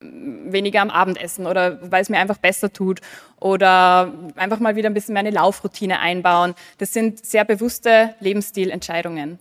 weniger 0.03 0.81
am 0.81 0.89
Abendessen 0.89 1.45
oder 1.45 1.77
weil 1.91 2.01
es 2.01 2.09
mir 2.09 2.17
einfach 2.17 2.39
besser 2.39 2.73
tut 2.73 3.01
oder 3.39 4.11
einfach 4.35 4.59
mal 4.59 4.75
wieder 4.75 4.89
ein 4.89 4.95
bisschen 4.95 5.13
meine 5.13 5.29
Laufroutine 5.29 5.99
einbauen. 5.99 6.55
Das 6.79 6.91
sind 6.91 7.23
sehr 7.23 7.45
bewusste 7.45 8.15
Lebensstilentscheidungen. 8.19 9.37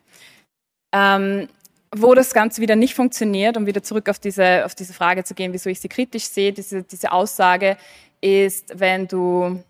Ähm, 0.92 1.48
wo 1.94 2.14
das 2.14 2.32
Ganze 2.32 2.60
wieder 2.60 2.76
nicht 2.76 2.94
funktioniert, 2.94 3.56
um 3.56 3.66
wieder 3.66 3.82
zurück 3.82 4.08
auf 4.08 4.18
diese, 4.18 4.64
auf 4.64 4.74
diese 4.74 4.92
Frage 4.92 5.24
zu 5.24 5.34
gehen, 5.34 5.52
wieso 5.52 5.68
ich 5.70 5.80
sie 5.80 5.88
kritisch 5.88 6.24
sehe, 6.24 6.52
diese, 6.52 6.82
diese 6.82 7.10
Aussage 7.12 7.76
ist, 8.20 8.78
wenn 8.78 9.08
du 9.08 9.62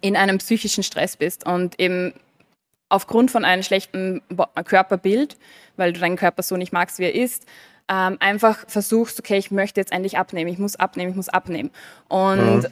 in 0.00 0.16
einem 0.16 0.38
psychischen 0.38 0.84
Stress 0.84 1.16
bist 1.16 1.46
und 1.46 1.80
eben 1.80 2.12
aufgrund 2.88 3.30
von 3.30 3.44
einem 3.44 3.62
schlechten 3.62 4.22
Körperbild, 4.64 5.36
weil 5.76 5.92
du 5.92 6.00
deinen 6.00 6.16
Körper 6.16 6.42
so 6.42 6.56
nicht 6.56 6.72
magst, 6.72 6.98
wie 6.98 7.04
er 7.04 7.14
ist, 7.14 7.44
ähm, 7.88 8.16
einfach 8.20 8.68
versuchst, 8.68 9.18
okay, 9.18 9.36
ich 9.36 9.50
möchte 9.50 9.80
jetzt 9.80 9.92
endlich 9.92 10.16
abnehmen, 10.16 10.50
ich 10.50 10.58
muss 10.58 10.76
abnehmen, 10.76 11.10
ich 11.10 11.16
muss 11.16 11.28
abnehmen. 11.28 11.70
Und 12.08 12.62
mhm. 12.62 12.66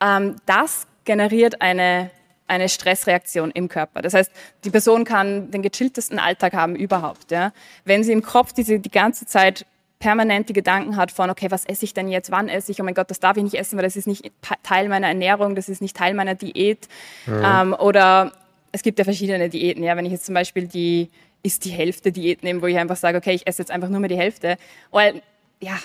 ähm, 0.00 0.36
das 0.44 0.86
generiert 1.04 1.62
eine 1.62 2.10
eine 2.46 2.68
Stressreaktion 2.68 3.50
im 3.50 3.68
Körper. 3.68 4.02
Das 4.02 4.14
heißt, 4.14 4.30
die 4.64 4.70
Person 4.70 5.04
kann 5.04 5.50
den 5.50 5.62
gechilltesten 5.62 6.18
Alltag 6.18 6.52
haben 6.52 6.76
überhaupt. 6.76 7.30
Ja? 7.30 7.52
Wenn 7.84 8.04
sie 8.04 8.12
im 8.12 8.22
Kopf 8.22 8.52
diese, 8.52 8.78
die 8.78 8.90
ganze 8.90 9.26
Zeit 9.26 9.66
permanent 9.98 10.48
die 10.50 10.52
Gedanken 10.52 10.96
hat 10.96 11.10
von, 11.10 11.30
okay, 11.30 11.50
was 11.50 11.64
esse 11.64 11.84
ich 11.84 11.94
denn 11.94 12.08
jetzt, 12.08 12.30
wann 12.30 12.48
esse 12.48 12.70
ich, 12.70 12.80
oh 12.80 12.84
mein 12.84 12.94
Gott, 12.94 13.10
das 13.10 13.20
darf 13.20 13.36
ich 13.36 13.42
nicht 13.42 13.54
essen, 13.54 13.76
weil 13.76 13.84
das 13.84 13.96
ist 13.96 14.06
nicht 14.06 14.30
Teil 14.62 14.88
meiner 14.88 15.08
Ernährung, 15.08 15.54
das 15.54 15.68
ist 15.68 15.80
nicht 15.80 15.96
Teil 15.96 16.12
meiner 16.12 16.34
Diät. 16.34 16.88
Mhm. 17.26 17.42
Ähm, 17.44 17.76
oder 17.78 18.32
es 18.72 18.82
gibt 18.82 18.98
ja 18.98 19.04
verschiedene 19.04 19.48
Diäten. 19.48 19.82
Ja? 19.82 19.96
Wenn 19.96 20.04
ich 20.04 20.12
jetzt 20.12 20.26
zum 20.26 20.34
Beispiel 20.34 20.66
die 20.66 21.10
ist 21.44 21.66
die 21.66 21.70
Hälfte 21.70 22.10
Diät 22.10 22.42
nehme, 22.42 22.62
wo 22.62 22.66
ich 22.66 22.78
einfach 22.78 22.96
sage, 22.96 23.18
okay, 23.18 23.34
ich 23.34 23.46
esse 23.46 23.62
jetzt 23.62 23.70
einfach 23.70 23.90
nur 23.90 24.00
mehr 24.00 24.08
die 24.08 24.16
Hälfte. 24.16 24.56
Weil, 24.90 25.22
ja, 25.60 25.78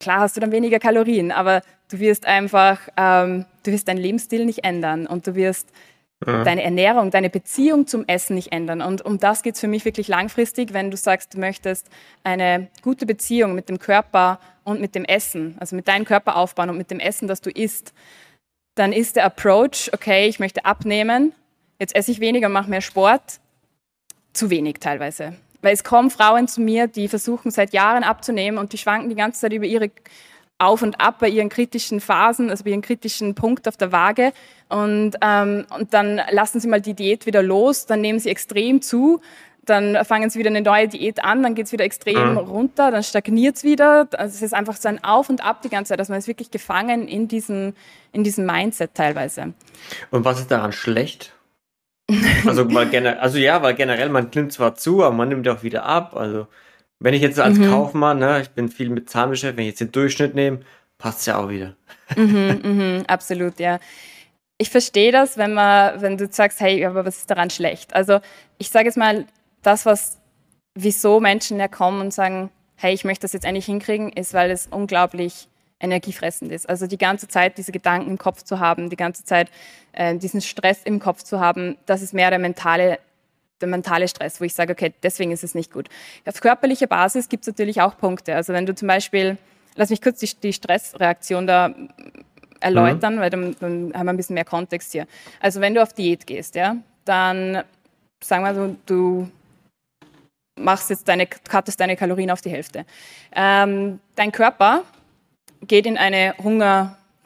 klar 0.00 0.20
hast 0.20 0.36
du 0.36 0.40
dann 0.40 0.52
weniger 0.52 0.80
Kalorien, 0.80 1.30
aber 1.30 1.62
du 1.90 2.00
wirst 2.00 2.26
einfach, 2.26 2.80
ähm, 2.96 3.46
du 3.62 3.70
wirst 3.70 3.86
deinen 3.86 3.98
Lebensstil 3.98 4.44
nicht 4.44 4.64
ändern 4.64 5.06
und 5.06 5.26
du 5.26 5.36
wirst 5.36 5.70
deine 6.24 6.62
Ernährung, 6.62 7.10
deine 7.10 7.28
Beziehung 7.28 7.86
zum 7.86 8.04
Essen 8.06 8.34
nicht 8.34 8.52
ändern. 8.52 8.80
Und 8.80 9.02
um 9.02 9.18
das 9.18 9.42
geht 9.42 9.54
es 9.54 9.60
für 9.60 9.68
mich 9.68 9.84
wirklich 9.84 10.08
langfristig, 10.08 10.72
wenn 10.72 10.90
du 10.90 10.96
sagst, 10.96 11.34
du 11.34 11.38
möchtest 11.38 11.88
eine 12.24 12.68
gute 12.82 13.04
Beziehung 13.04 13.54
mit 13.54 13.68
dem 13.68 13.78
Körper 13.78 14.40
und 14.64 14.80
mit 14.80 14.94
dem 14.94 15.04
Essen, 15.04 15.56
also 15.60 15.76
mit 15.76 15.88
deinem 15.88 16.04
Körper 16.04 16.36
aufbauen 16.36 16.70
und 16.70 16.78
mit 16.78 16.90
dem 16.90 17.00
Essen, 17.00 17.28
das 17.28 17.40
du 17.40 17.50
isst, 17.50 17.92
dann 18.74 18.92
ist 18.92 19.16
der 19.16 19.24
Approach, 19.24 19.90
okay, 19.92 20.26
ich 20.26 20.38
möchte 20.38 20.64
abnehmen, 20.64 21.32
jetzt 21.78 21.94
esse 21.94 22.10
ich 22.10 22.20
weniger, 22.20 22.48
mache 22.48 22.70
mehr 22.70 22.80
Sport, 22.80 23.40
zu 24.32 24.50
wenig 24.50 24.76
teilweise. 24.80 25.34
Weil 25.62 25.74
es 25.74 25.84
kommen 25.84 26.10
Frauen 26.10 26.48
zu 26.48 26.60
mir, 26.60 26.86
die 26.86 27.08
versuchen 27.08 27.50
seit 27.50 27.72
Jahren 27.72 28.04
abzunehmen 28.04 28.58
und 28.58 28.72
die 28.72 28.78
schwanken 28.78 29.08
die 29.08 29.16
ganze 29.16 29.40
Zeit 29.40 29.52
über 29.52 29.64
ihre 29.64 29.90
auf 30.58 30.82
und 30.82 31.00
ab 31.00 31.18
bei 31.18 31.28
ihren 31.28 31.48
kritischen 31.48 32.00
Phasen, 32.00 32.50
also 32.50 32.64
bei 32.64 32.70
ihren 32.70 32.82
kritischen 32.82 33.34
Punkt 33.34 33.68
auf 33.68 33.76
der 33.76 33.92
Waage. 33.92 34.32
Und, 34.68 35.12
ähm, 35.20 35.66
und 35.76 35.92
dann 35.92 36.20
lassen 36.30 36.60
sie 36.60 36.68
mal 36.68 36.80
die 36.80 36.94
Diät 36.94 37.26
wieder 37.26 37.42
los, 37.42 37.86
dann 37.86 38.00
nehmen 38.00 38.18
sie 38.18 38.30
extrem 38.30 38.80
zu, 38.80 39.20
dann 39.64 40.04
fangen 40.04 40.30
sie 40.30 40.38
wieder 40.38 40.50
eine 40.50 40.62
neue 40.62 40.88
Diät 40.88 41.24
an, 41.24 41.42
dann 41.42 41.54
geht 41.54 41.66
es 41.66 41.72
wieder 41.72 41.84
extrem 41.84 42.32
mhm. 42.32 42.38
runter, 42.38 42.90
dann 42.90 43.02
stagniert 43.02 43.56
es 43.56 43.64
wieder. 43.64 44.08
Also 44.12 44.34
es 44.34 44.42
ist 44.42 44.54
einfach 44.54 44.76
so 44.76 44.88
ein 44.88 45.02
Auf 45.04 45.28
und 45.28 45.44
Ab 45.44 45.62
die 45.62 45.68
ganze 45.68 45.90
Zeit, 45.90 46.00
dass 46.00 46.08
man 46.08 46.18
ist 46.18 46.28
wirklich 46.28 46.50
gefangen 46.50 47.08
in 47.08 47.28
diesem, 47.28 47.74
in 48.12 48.24
diesem 48.24 48.46
Mindset 48.46 48.94
teilweise. 48.94 49.54
Und 50.10 50.24
was 50.24 50.40
ist 50.40 50.50
daran 50.50 50.72
schlecht? 50.72 51.34
Also, 52.46 52.72
weil 52.72 52.86
generell, 52.90 53.18
also 53.18 53.38
ja, 53.38 53.60
weil 53.62 53.74
generell 53.74 54.08
man 54.08 54.30
nimmt 54.34 54.52
zwar 54.52 54.76
zu, 54.76 55.02
aber 55.02 55.14
man 55.14 55.28
nimmt 55.28 55.48
auch 55.48 55.62
wieder 55.62 55.84
ab. 55.84 56.14
Also 56.16 56.46
wenn 56.98 57.14
ich 57.14 57.22
jetzt 57.22 57.38
als 57.38 57.58
mhm. 57.58 57.70
Kaufmann, 57.70 58.18
ne, 58.18 58.40
ich 58.42 58.50
bin 58.50 58.68
viel 58.68 58.90
mit 58.90 59.10
Zahlen 59.10 59.30
beschäftigt, 59.30 59.58
wenn 59.58 59.64
ich 59.64 59.70
jetzt 59.70 59.80
den 59.80 59.92
Durchschnitt 59.92 60.34
nehme, 60.34 60.60
passt 60.98 61.20
es 61.20 61.26
ja 61.26 61.38
auch 61.38 61.48
wieder. 61.48 61.74
Mhm, 62.16 62.60
mhm, 62.64 63.04
absolut, 63.06 63.58
ja. 63.60 63.78
Ich 64.58 64.70
verstehe 64.70 65.12
das, 65.12 65.36
wenn 65.36 65.52
man, 65.52 66.00
wenn 66.00 66.16
du 66.16 66.28
sagst, 66.30 66.60
hey, 66.60 66.84
aber 66.86 67.04
was 67.04 67.18
ist 67.18 67.30
daran 67.30 67.50
schlecht? 67.50 67.94
Also 67.94 68.20
ich 68.58 68.70
sage 68.70 68.86
jetzt 68.86 68.96
mal, 68.96 69.26
das, 69.62 69.84
was, 69.84 70.18
wieso 70.74 71.20
Menschen 71.20 71.58
ja 71.58 71.68
kommen 71.68 72.00
und 72.00 72.14
sagen, 72.14 72.50
hey, 72.76 72.94
ich 72.94 73.04
möchte 73.04 73.22
das 73.22 73.32
jetzt 73.32 73.44
endlich 73.44 73.66
hinkriegen, 73.66 74.10
ist, 74.12 74.32
weil 74.32 74.50
es 74.50 74.66
unglaublich 74.68 75.48
energiefressend 75.80 76.52
ist. 76.52 76.68
Also 76.68 76.86
die 76.86 76.98
ganze 76.98 77.28
Zeit 77.28 77.58
diese 77.58 77.72
Gedanken 77.72 78.10
im 78.10 78.18
Kopf 78.18 78.42
zu 78.42 78.60
haben, 78.60 78.88
die 78.88 78.96
ganze 78.96 79.24
Zeit 79.24 79.50
äh, 79.92 80.16
diesen 80.16 80.40
Stress 80.40 80.82
im 80.84 81.00
Kopf 81.00 81.22
zu 81.22 81.40
haben, 81.40 81.76
das 81.84 82.00
ist 82.00 82.14
mehr 82.14 82.30
der 82.30 82.38
mentale, 82.38 82.98
der 83.60 83.68
mentale 83.68 84.08
Stress, 84.08 84.40
wo 84.40 84.44
ich 84.44 84.54
sage, 84.54 84.72
okay, 84.72 84.92
deswegen 85.02 85.32
ist 85.32 85.44
es 85.44 85.54
nicht 85.54 85.72
gut. 85.72 85.88
Auf 86.26 86.40
körperlicher 86.40 86.86
Basis 86.86 87.28
gibt 87.28 87.42
es 87.42 87.48
natürlich 87.48 87.80
auch 87.80 87.96
Punkte. 87.96 88.34
Also 88.34 88.52
wenn 88.52 88.66
du 88.66 88.74
zum 88.74 88.88
Beispiel, 88.88 89.38
lass 89.74 89.90
mich 89.90 90.02
kurz 90.02 90.18
die, 90.20 90.30
die 90.42 90.52
Stressreaktion 90.52 91.46
da 91.46 91.74
erläutern, 92.60 93.16
mhm. 93.16 93.20
weil 93.20 93.30
dann, 93.30 93.56
dann, 93.60 93.92
haben 93.94 94.06
wir 94.06 94.12
ein 94.12 94.16
bisschen 94.16 94.34
mehr 94.34 94.44
Kontext 94.44 94.92
hier. 94.92 95.06
Also 95.40 95.60
wenn 95.60 95.74
du 95.74 95.82
auf 95.82 95.92
Diät 95.92 96.26
gehst, 96.26 96.54
ja, 96.54 96.76
dann 97.04 97.62
sagen 98.22 98.44
wir 98.44 98.54
so, 98.54 98.76
du 98.86 99.30
machst 100.58 100.90
jetzt 100.90 101.08
deine, 101.08 101.26
cuttest 101.26 101.80
deine 101.80 101.96
Kalorien 101.96 102.30
auf 102.30 102.40
die 102.40 102.50
Hälfte. 102.50 102.84
Ähm, 103.34 104.00
dein 104.14 104.32
Körper 104.32 104.82
geht 105.66 105.86
in 105.86 105.98
eine 105.98 106.34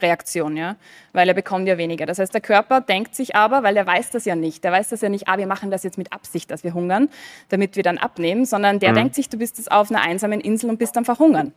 Hungerreaktion, 0.01 0.57
ja, 0.57 0.75
weil 1.13 1.27
er 1.27 1.33
bekommt 1.33 1.67
ja 1.67 1.77
weniger. 1.77 2.05
Das 2.05 2.19
heißt, 2.19 2.33
der 2.33 2.41
Körper 2.41 2.81
denkt 2.81 3.15
sich 3.15 3.35
aber, 3.35 3.63
weil 3.63 3.77
er 3.77 3.85
weiß 3.85 4.11
das 4.11 4.25
ja 4.25 4.35
nicht, 4.35 4.63
der 4.63 4.71
weiß 4.71 4.89
das 4.89 5.01
ja 5.01 5.09
nicht, 5.09 5.27
ah, 5.27 5.37
wir 5.37 5.47
machen 5.47 5.71
das 5.71 5.83
jetzt 5.83 5.97
mit 5.97 6.11
Absicht, 6.11 6.51
dass 6.51 6.63
wir 6.63 6.73
hungern, 6.73 7.09
damit 7.49 7.75
wir 7.75 7.83
dann 7.83 7.97
abnehmen, 7.97 8.45
sondern 8.45 8.79
der 8.79 8.91
mhm. 8.91 8.95
denkt 8.95 9.15
sich, 9.15 9.29
du 9.29 9.37
bist 9.37 9.57
jetzt 9.57 9.71
auf 9.71 9.89
einer 9.89 10.01
einsamen 10.01 10.41
Insel 10.41 10.69
und 10.69 10.77
bist 10.77 10.95
dann 10.95 11.05
verhungern. 11.05 11.53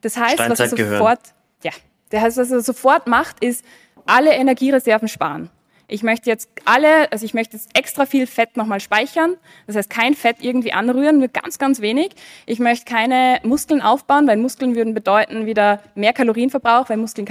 Das 0.00 0.16
heißt, 0.16 0.38
was 0.38 0.60
er 0.60 0.68
sofort, 0.68 1.20
ja, 1.62 1.72
der 2.12 2.22
heißt, 2.22 2.36
was 2.36 2.50
er 2.50 2.60
sofort 2.60 3.06
macht, 3.06 3.42
ist 3.42 3.64
alle 4.06 4.34
Energiereserven 4.34 5.08
sparen. 5.08 5.50
Ich 5.86 6.02
möchte 6.02 6.30
jetzt 6.30 6.48
alle, 6.64 7.10
also 7.12 7.26
ich 7.26 7.34
möchte 7.34 7.56
jetzt 7.56 7.76
extra 7.76 8.06
viel 8.06 8.26
Fett 8.26 8.56
nochmal 8.56 8.80
speichern. 8.80 9.36
Das 9.66 9.76
heißt, 9.76 9.90
kein 9.90 10.14
Fett 10.14 10.36
irgendwie 10.40 10.72
anrühren, 10.72 11.18
nur 11.18 11.28
ganz, 11.28 11.58
ganz 11.58 11.80
wenig. 11.80 12.12
Ich 12.46 12.58
möchte 12.58 12.86
keine 12.86 13.40
Muskeln 13.42 13.82
aufbauen, 13.82 14.26
weil 14.26 14.36
Muskeln 14.36 14.74
würden 14.74 14.94
bedeuten 14.94 15.46
wieder 15.46 15.80
mehr 15.94 16.12
Kalorienverbrauch, 16.12 16.88
weil 16.88 16.96
Muskeln 16.96 17.28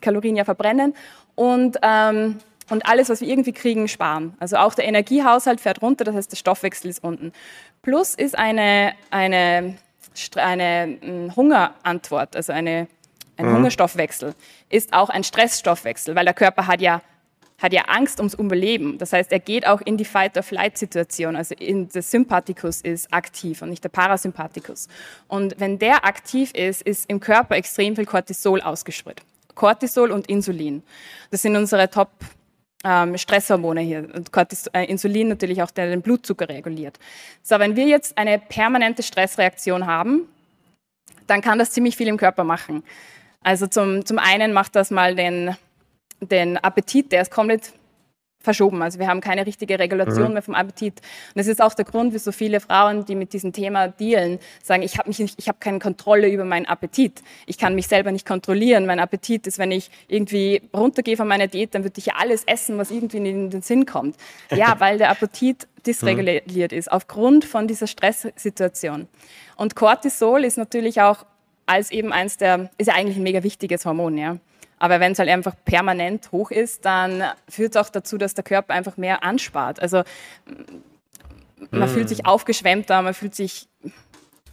Kalorien 0.00 0.36
ja 0.36 0.44
verbrennen. 0.44 0.94
Und, 1.34 1.78
ähm, 1.82 2.38
und 2.70 2.86
alles, 2.86 3.08
was 3.08 3.20
wir 3.22 3.28
irgendwie 3.28 3.52
kriegen, 3.52 3.88
sparen. 3.88 4.34
Also 4.38 4.56
auch 4.56 4.74
der 4.74 4.84
Energiehaushalt 4.84 5.60
fährt 5.60 5.80
runter, 5.80 6.04
das 6.04 6.14
heißt, 6.14 6.32
der 6.32 6.36
Stoffwechsel 6.36 6.90
ist 6.90 7.02
unten. 7.02 7.32
Plus 7.80 8.14
ist 8.14 8.36
eine, 8.36 8.92
eine, 9.10 9.76
eine 10.36 10.98
hm, 11.00 11.36
Hungerantwort, 11.36 12.36
also 12.36 12.52
eine, 12.52 12.88
ein 13.38 13.46
mhm. 13.46 13.56
Hungerstoffwechsel, 13.56 14.34
ist 14.68 14.92
auch 14.92 15.08
ein 15.08 15.24
Stressstoffwechsel, 15.24 16.14
weil 16.14 16.26
der 16.26 16.34
Körper 16.34 16.66
hat 16.66 16.82
ja 16.82 17.00
hat 17.58 17.72
ja 17.72 17.82
Angst 17.82 18.20
ums 18.20 18.34
Überleben. 18.34 18.98
Das 18.98 19.12
heißt, 19.12 19.32
er 19.32 19.40
geht 19.40 19.66
auch 19.66 19.80
in 19.80 19.96
die 19.96 20.04
Fight-or-Flight-Situation. 20.04 21.34
Also 21.34 21.54
in 21.56 21.88
der 21.88 22.02
Sympathikus 22.02 22.80
ist 22.80 23.12
aktiv 23.12 23.62
und 23.62 23.70
nicht 23.70 23.82
der 23.82 23.88
Parasympathikus. 23.88 24.88
Und 25.26 25.58
wenn 25.58 25.78
der 25.78 26.04
aktiv 26.04 26.52
ist, 26.54 26.82
ist 26.82 27.10
im 27.10 27.18
Körper 27.18 27.56
extrem 27.56 27.96
viel 27.96 28.06
Cortisol 28.06 28.60
ausgesprüht. 28.60 29.22
Cortisol 29.56 30.12
und 30.12 30.28
Insulin. 30.28 30.84
Das 31.32 31.42
sind 31.42 31.56
unsere 31.56 31.90
Top 31.90 32.10
ähm, 32.84 33.18
Stresshormone 33.18 33.80
hier. 33.80 34.08
Und 34.14 34.30
äh, 34.72 34.84
Insulin 34.84 35.28
natürlich 35.28 35.60
auch, 35.60 35.72
der 35.72 35.90
den 35.90 36.00
Blutzucker 36.00 36.48
reguliert. 36.48 36.98
So, 37.42 37.58
wenn 37.58 37.74
wir 37.74 37.86
jetzt 37.86 38.16
eine 38.16 38.38
permanente 38.38 39.02
Stressreaktion 39.02 39.86
haben, 39.86 40.28
dann 41.26 41.40
kann 41.40 41.58
das 41.58 41.72
ziemlich 41.72 41.96
viel 41.96 42.06
im 42.06 42.16
Körper 42.16 42.44
machen. 42.44 42.84
Also 43.42 43.66
zum, 43.66 44.06
zum 44.06 44.18
einen 44.18 44.52
macht 44.52 44.76
das 44.76 44.90
mal 44.92 45.16
den 45.16 45.56
den 46.20 46.56
Appetit, 46.58 47.12
der 47.12 47.22
ist 47.22 47.30
komplett 47.30 47.72
verschoben. 48.40 48.82
Also 48.82 48.98
wir 48.98 49.08
haben 49.08 49.20
keine 49.20 49.46
richtige 49.46 49.78
Regulation 49.78 50.28
mhm. 50.28 50.32
mehr 50.34 50.42
vom 50.42 50.54
Appetit. 50.54 51.00
Und 51.00 51.36
das 51.36 51.48
ist 51.48 51.60
auch 51.60 51.74
der 51.74 51.84
Grund, 51.84 52.14
wieso 52.14 52.32
viele 52.32 52.60
Frauen, 52.60 53.04
die 53.04 53.14
mit 53.14 53.32
diesem 53.32 53.52
Thema 53.52 53.88
dealen, 53.88 54.38
sagen, 54.62 54.82
ich 54.82 54.96
habe 54.96 55.12
habe 55.12 55.58
keine 55.58 55.78
Kontrolle 55.80 56.28
über 56.28 56.44
meinen 56.44 56.66
Appetit. 56.66 57.22
Ich 57.46 57.58
kann 57.58 57.74
mich 57.74 57.88
selber 57.88 58.12
nicht 58.12 58.26
kontrollieren. 58.26 58.86
Mein 58.86 59.00
Appetit 59.00 59.46
ist, 59.46 59.58
wenn 59.58 59.72
ich 59.72 59.90
irgendwie 60.06 60.62
runtergehe 60.74 61.16
von 61.16 61.26
meiner 61.26 61.48
Diät, 61.48 61.74
dann 61.74 61.82
würde 61.82 61.98
ich 61.98 62.06
ja 62.06 62.14
alles 62.16 62.44
essen, 62.44 62.78
was 62.78 62.90
irgendwie 62.90 63.18
in 63.18 63.50
den 63.50 63.62
Sinn 63.62 63.86
kommt. 63.86 64.16
Ja, 64.50 64.76
weil 64.78 64.98
der 64.98 65.10
Appetit 65.10 65.66
dysreguliert 65.86 66.72
mhm. 66.72 66.78
ist, 66.78 66.92
aufgrund 66.92 67.44
von 67.44 67.66
dieser 67.66 67.86
Stresssituation. 67.86 69.08
Und 69.56 69.74
Cortisol 69.74 70.44
ist 70.44 70.58
natürlich 70.58 71.00
auch 71.00 71.26
als 71.66 71.90
eben 71.90 72.12
eins 72.12 72.38
der, 72.38 72.70
ist 72.78 72.86
ja 72.86 72.94
eigentlich 72.94 73.16
ein 73.16 73.22
mega 73.22 73.42
wichtiges 73.42 73.84
Hormon, 73.84 74.16
ja. 74.16 74.38
Aber 74.78 75.00
wenn 75.00 75.12
es 75.12 75.18
halt 75.18 75.28
einfach 75.28 75.54
permanent 75.64 76.30
hoch 76.32 76.50
ist, 76.50 76.84
dann 76.84 77.24
führt 77.48 77.74
es 77.74 77.76
auch 77.76 77.90
dazu, 77.90 78.18
dass 78.18 78.34
der 78.34 78.44
Körper 78.44 78.74
einfach 78.74 78.96
mehr 78.96 79.22
anspart. 79.22 79.80
Also 79.80 80.02
man 81.70 81.82
hm. 81.82 81.88
fühlt 81.88 82.08
sich 82.08 82.26
aufgeschwemmter, 82.26 83.02
man 83.02 83.14
fühlt 83.14 83.34
sich 83.34 83.68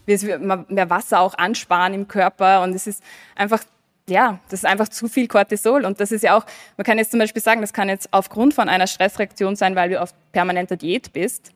mehr 0.05 0.89
Wasser 0.89 1.19
auch 1.19 1.35
ansparen 1.37 1.93
im 1.93 2.07
Körper 2.07 2.61
und 2.61 2.75
es 2.75 2.87
ist 2.87 3.03
einfach 3.35 3.63
ja, 4.07 4.39
das 4.49 4.59
ist 4.59 4.65
einfach 4.65 4.87
zu 4.89 5.07
viel 5.07 5.27
Cortisol. 5.27 5.85
Und 5.85 5.99
das 5.99 6.11
ist 6.11 6.23
ja 6.23 6.37
auch, 6.37 6.45
man 6.77 6.85
kann 6.85 6.97
jetzt 6.97 7.11
zum 7.11 7.19
Beispiel 7.19 7.41
sagen, 7.41 7.61
das 7.61 7.73
kann 7.73 7.89
jetzt 7.89 8.09
aufgrund 8.11 8.53
von 8.53 8.69
einer 8.69 8.87
Stressreaktion 8.87 9.55
sein, 9.55 9.75
weil 9.75 9.89
du 9.89 10.01
auf 10.01 10.13
permanenter 10.31 10.77
Diät 10.77 11.11
bist. 11.13 11.51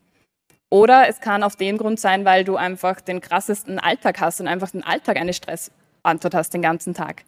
Oder 0.69 1.07
es 1.07 1.19
kann 1.19 1.43
auf 1.43 1.55
dem 1.55 1.77
Grund 1.77 1.99
sein, 1.99 2.25
weil 2.25 2.43
du 2.43 2.55
einfach 2.55 3.01
den 3.01 3.21
krassesten 3.21 3.79
Alltag 3.79 4.19
hast 4.19 4.39
und 4.39 4.47
einfach 4.47 4.71
den 4.71 4.83
Alltag 4.83 5.17
eine 5.17 5.33
Stressantwort 5.33 6.33
hast 6.33 6.53
den 6.53 6.61
ganzen 6.61 6.93
Tag. 6.93 7.23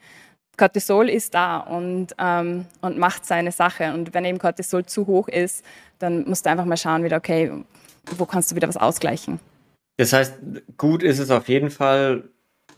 Cortisol 0.57 1.09
ist 1.09 1.33
da 1.33 1.57
und, 1.57 2.07
ähm, 2.19 2.65
und 2.81 2.97
macht 2.97 3.25
seine 3.25 3.51
Sache. 3.51 3.93
Und 3.93 4.13
wenn 4.13 4.25
eben 4.25 4.37
Cortisol 4.37 4.85
zu 4.85 5.07
hoch 5.07 5.27
ist, 5.27 5.65
dann 5.99 6.27
musst 6.27 6.45
du 6.45 6.49
einfach 6.49 6.65
mal 6.65 6.77
schauen, 6.77 7.03
wieder, 7.03 7.17
okay, 7.17 7.51
wo 8.17 8.25
kannst 8.25 8.51
du 8.51 8.55
wieder 8.55 8.67
was 8.67 8.77
ausgleichen. 8.77 9.39
Das 9.97 10.13
heißt, 10.13 10.33
gut 10.77 11.03
ist 11.03 11.19
es 11.19 11.31
auf 11.31 11.47
jeden 11.47 11.69
Fall, 11.69 12.23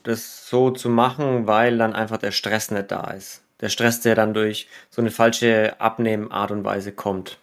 das 0.04 0.50
so 0.50 0.72
zu 0.72 0.90
machen, 0.90 1.48
weil 1.48 1.78
dann 1.78 1.94
einfach 1.94 2.18
der 2.18 2.32
Stress 2.32 2.72
nicht 2.72 2.92
da 2.92 3.12
ist. 3.12 3.42
Der 3.62 3.70
Stress, 3.70 4.02
der 4.02 4.16
dann 4.16 4.34
durch 4.34 4.68
so 4.90 5.02
eine 5.02 5.12
falsche 5.12 5.80
Abnehmart 5.80 6.52
und 6.52 6.66
Weise 6.66 6.92
kommt. 6.92 7.38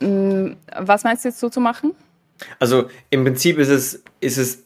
Mm, 0.00 0.52
was 0.76 1.02
meinst 1.02 1.24
du 1.24 1.28
jetzt 1.28 1.40
so 1.40 1.48
zu 1.48 1.60
machen? 1.60 1.92
Also 2.58 2.88
im 3.10 3.24
Prinzip 3.24 3.58
ist 3.58 3.68
es, 3.68 4.02
ist 4.20 4.38
es 4.38 4.63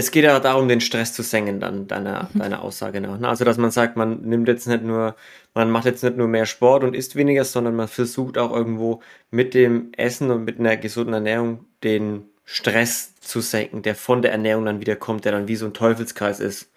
es 0.00 0.10
geht 0.10 0.24
ja 0.24 0.40
darum, 0.40 0.66
den 0.66 0.80
Stress 0.80 1.12
zu 1.12 1.22
senken, 1.22 1.60
dann 1.60 1.86
deiner, 1.86 2.30
mhm. 2.32 2.38
deiner 2.38 2.62
Aussage 2.62 3.00
nach. 3.00 3.18
Ne? 3.18 3.28
Also, 3.28 3.44
dass 3.44 3.58
man 3.58 3.70
sagt, 3.70 3.96
man 3.96 4.22
nimmt 4.22 4.48
jetzt 4.48 4.66
nicht 4.66 4.82
nur, 4.82 5.14
man 5.54 5.70
macht 5.70 5.84
jetzt 5.84 6.02
nicht 6.02 6.16
nur 6.16 6.26
mehr 6.26 6.46
Sport 6.46 6.84
und 6.84 6.94
isst 6.94 7.16
weniger, 7.16 7.44
sondern 7.44 7.76
man 7.76 7.86
versucht 7.86 8.38
auch 8.38 8.54
irgendwo 8.54 9.02
mit 9.30 9.54
dem 9.54 9.92
Essen 9.92 10.30
und 10.30 10.44
mit 10.44 10.58
einer 10.58 10.76
gesunden 10.76 11.14
Ernährung 11.14 11.66
den 11.84 12.24
Stress 12.44 13.14
zu 13.20 13.40
senken, 13.40 13.82
der 13.82 13.94
von 13.94 14.22
der 14.22 14.32
Ernährung 14.32 14.64
dann 14.64 14.80
wieder 14.80 14.96
kommt, 14.96 15.24
der 15.24 15.32
dann 15.32 15.48
wie 15.48 15.56
so 15.56 15.66
ein 15.66 15.74
Teufelskreis 15.74 16.40
ist. 16.40 16.72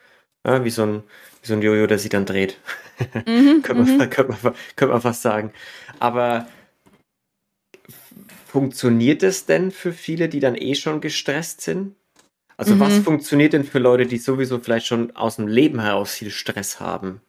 Ja, 0.45 0.65
wie 0.65 0.69
so 0.69 0.83
ein, 0.83 1.03
wie 1.41 1.47
so 1.47 1.53
ein 1.53 1.61
Jojo, 1.61 1.87
der 1.87 1.99
sich 1.99 2.09
dann 2.09 2.25
dreht. 2.25 2.59
Mhm, 3.25 3.61
könnte, 3.63 3.83
man, 3.83 3.97
mhm. 3.97 4.09
könnte, 4.09 4.35
man, 4.43 4.53
könnte 4.75 4.93
man 4.93 5.01
fast 5.01 5.21
sagen. 5.21 5.53
Aber 5.99 6.47
funktioniert 8.47 9.23
es 9.23 9.45
denn 9.45 9.71
für 9.71 9.93
viele, 9.93 10.27
die 10.27 10.41
dann 10.41 10.55
eh 10.55 10.75
schon 10.75 10.99
gestresst 10.99 11.61
sind? 11.61 11.95
Also 12.57 12.75
mhm. 12.75 12.79
was 12.79 12.97
funktioniert 12.99 13.53
denn 13.53 13.63
für 13.63 13.79
Leute, 13.79 14.05
die 14.05 14.17
sowieso 14.17 14.59
vielleicht 14.59 14.87
schon 14.87 15.15
aus 15.15 15.37
dem 15.37 15.47
Leben 15.47 15.79
heraus 15.79 16.13
viel 16.13 16.29
Stress 16.29 16.79
haben? 16.79 17.21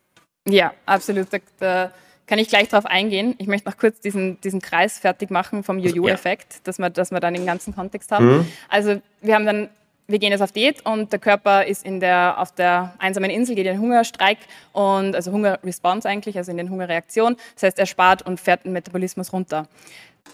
Ja, 0.48 0.74
absolut. 0.86 1.28
Da, 1.30 1.38
da 1.58 1.92
kann 2.26 2.38
ich 2.38 2.48
gleich 2.48 2.68
drauf 2.68 2.86
eingehen. 2.86 3.34
Ich 3.38 3.46
möchte 3.46 3.68
noch 3.68 3.76
kurz 3.76 4.00
diesen, 4.00 4.40
diesen 4.40 4.60
Kreis 4.60 4.98
fertig 4.98 5.30
machen 5.30 5.62
vom 5.62 5.78
Jojo-Effekt, 5.78 6.54
ja. 6.54 6.60
dass, 6.64 6.78
wir, 6.78 6.90
dass 6.90 7.10
wir 7.10 7.20
dann 7.20 7.34
den 7.34 7.46
ganzen 7.46 7.74
Kontext 7.74 8.10
haben. 8.10 8.38
Mhm. 8.38 8.46
Also 8.68 9.00
wir 9.20 9.34
haben 9.34 9.46
dann 9.46 9.68
wir 10.06 10.18
gehen 10.18 10.32
jetzt 10.32 10.42
auf 10.42 10.52
Diät 10.52 10.84
und 10.84 11.12
der 11.12 11.18
Körper 11.18 11.64
ist 11.64 11.84
in 11.84 11.98
der, 12.00 12.38
auf 12.38 12.52
der 12.52 12.94
einsamen 12.98 13.30
Insel, 13.30 13.54
geht 13.54 13.66
in 13.66 13.74
den 13.74 13.80
Hungerstreik 13.80 14.38
und 14.72 15.14
also 15.14 15.32
Hungerresponse 15.32 16.08
eigentlich, 16.08 16.36
also 16.36 16.50
in 16.50 16.58
den 16.58 16.70
Hungerreaktion. 16.70 17.36
Das 17.54 17.62
heißt, 17.62 17.78
er 17.78 17.86
spart 17.86 18.22
und 18.22 18.38
fährt 18.38 18.64
den 18.64 18.72
Metabolismus 18.72 19.32
runter. 19.32 19.66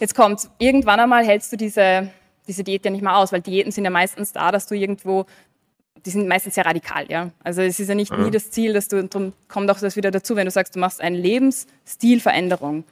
Jetzt 0.01 0.15
kommt, 0.15 0.49
irgendwann 0.59 0.99
einmal 0.99 1.25
hältst 1.25 1.53
du 1.53 1.57
diese, 1.57 2.11
diese 2.47 2.65
Diät 2.65 2.85
ja 2.85 2.91
nicht 2.91 3.03
mehr 3.03 3.17
aus, 3.17 3.33
weil 3.33 3.41
Diäten 3.41 3.73
sind 3.73 3.85
ja 3.85 3.91
meistens 3.91 4.33
da, 4.33 4.51
dass 4.53 4.67
du 4.67 4.75
irgendwo, 4.75 5.27
die 6.05 6.11
sind 6.11 6.29
meistens 6.29 6.55
sehr 6.55 6.67
radikal, 6.67 7.11
ja. 7.11 7.31
Also 7.43 7.63
es 7.63 7.79
ist 7.79 7.89
ja 7.89 7.95
nicht 7.95 8.13
mhm. 8.13 8.25
nie 8.25 8.31
das 8.31 8.51
Ziel, 8.51 8.73
dass 8.73 8.89
du, 8.89 9.05
darum 9.05 9.33
kommt 9.49 9.71
auch 9.71 9.79
das 9.79 9.97
wieder 9.97 10.11
dazu, 10.11 10.37
wenn 10.37 10.47
du 10.47 10.51
sagst, 10.51 10.77
du 10.77 10.81
machst 10.81 11.01
eine 11.01 11.17
Lebensstilveränderung. 11.17 12.85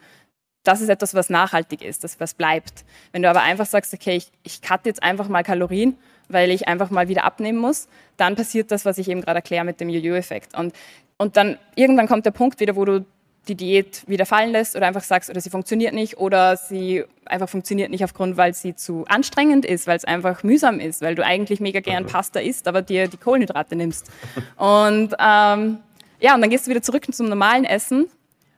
Das 0.65 0.81
ist 0.81 0.89
etwas, 0.89 1.15
was 1.15 1.31
nachhaltig 1.31 1.83
ist, 1.83 2.05
das 2.05 2.21
was 2.21 2.35
bleibt. 2.35 2.85
Wenn 3.13 3.23
du 3.23 3.31
aber 3.31 3.43
einfach 3.43 3.67
sagst, 3.67 3.95
okay, 3.95 4.17
ich, 4.17 4.31
ich 4.43 4.61
cut 4.61 4.85
jetzt 4.87 5.03
einfach 5.03 5.29
mal 5.29 5.43
Kalorien, 5.43 5.97
weil 6.29 6.51
ich 6.51 6.69
einfach 6.69 6.91
mal 6.91 7.09
wieder 7.09 7.25
abnehmen 7.25 7.59
muss, 7.59 7.89
dann 8.17 8.37
passiert 8.37 8.71
das, 8.71 8.85
was 8.85 8.99
ich 8.99 9.09
eben 9.09 9.23
gerade 9.23 9.39
erkläre 9.39 9.65
mit 9.65 9.81
dem 9.81 9.89
Jojo-Effekt. 9.89 10.57
Und, 10.57 10.75
und 11.17 11.37
dann 11.37 11.59
irgendwann 11.75 12.07
kommt 12.07 12.27
der 12.27 12.33
Punkt 12.33 12.61
wieder, 12.61 12.77
wo 12.77 12.85
du 12.85 13.07
die 13.49 13.55
Diät 13.55 14.03
wieder 14.07 14.27
fallen 14.27 14.53
lässt 14.53 14.77
oder 14.77 14.87
einfach 14.87 15.03
sagst, 15.03 15.31
oder 15.31 15.41
sie 15.41 15.51
funktioniert 15.51 15.95
nicht 15.95 16.19
oder 16.19 16.57
sie 16.57 17.05
einfach 17.25 17.49
funktioniert 17.49 17.91
nicht 17.91 18.05
aufgrund, 18.05 18.37
weil 18.37 18.55
sie 18.55 18.75
zu 18.75 19.05
anstrengend 19.09 19.65
ist, 19.65 19.87
weil 19.87 19.97
es 19.97 20.05
einfach 20.05 20.43
mühsam 20.43 20.81
ist, 20.81 21.03
weil 21.03 21.15
du 21.15 21.25
eigentlich 21.25 21.61
mega 21.61 21.81
gern 21.81 22.05
mhm. 22.05 22.09
Pasta 22.09 22.41
isst, 22.41 22.69
aber 22.69 22.83
dir 22.83 23.09
die 23.09 23.17
Kohlenhydrate 23.17 23.77
nimmst. 23.77 24.11
Und 24.57 25.15
ähm, 25.19 25.79
ja, 26.21 26.35
und 26.35 26.41
dann 26.41 26.51
gehst 26.51 26.67
du 26.67 26.71
wieder 26.71 26.83
zurück 26.83 27.07
zum 27.13 27.29
normalen 27.29 27.65
Essen 27.65 28.07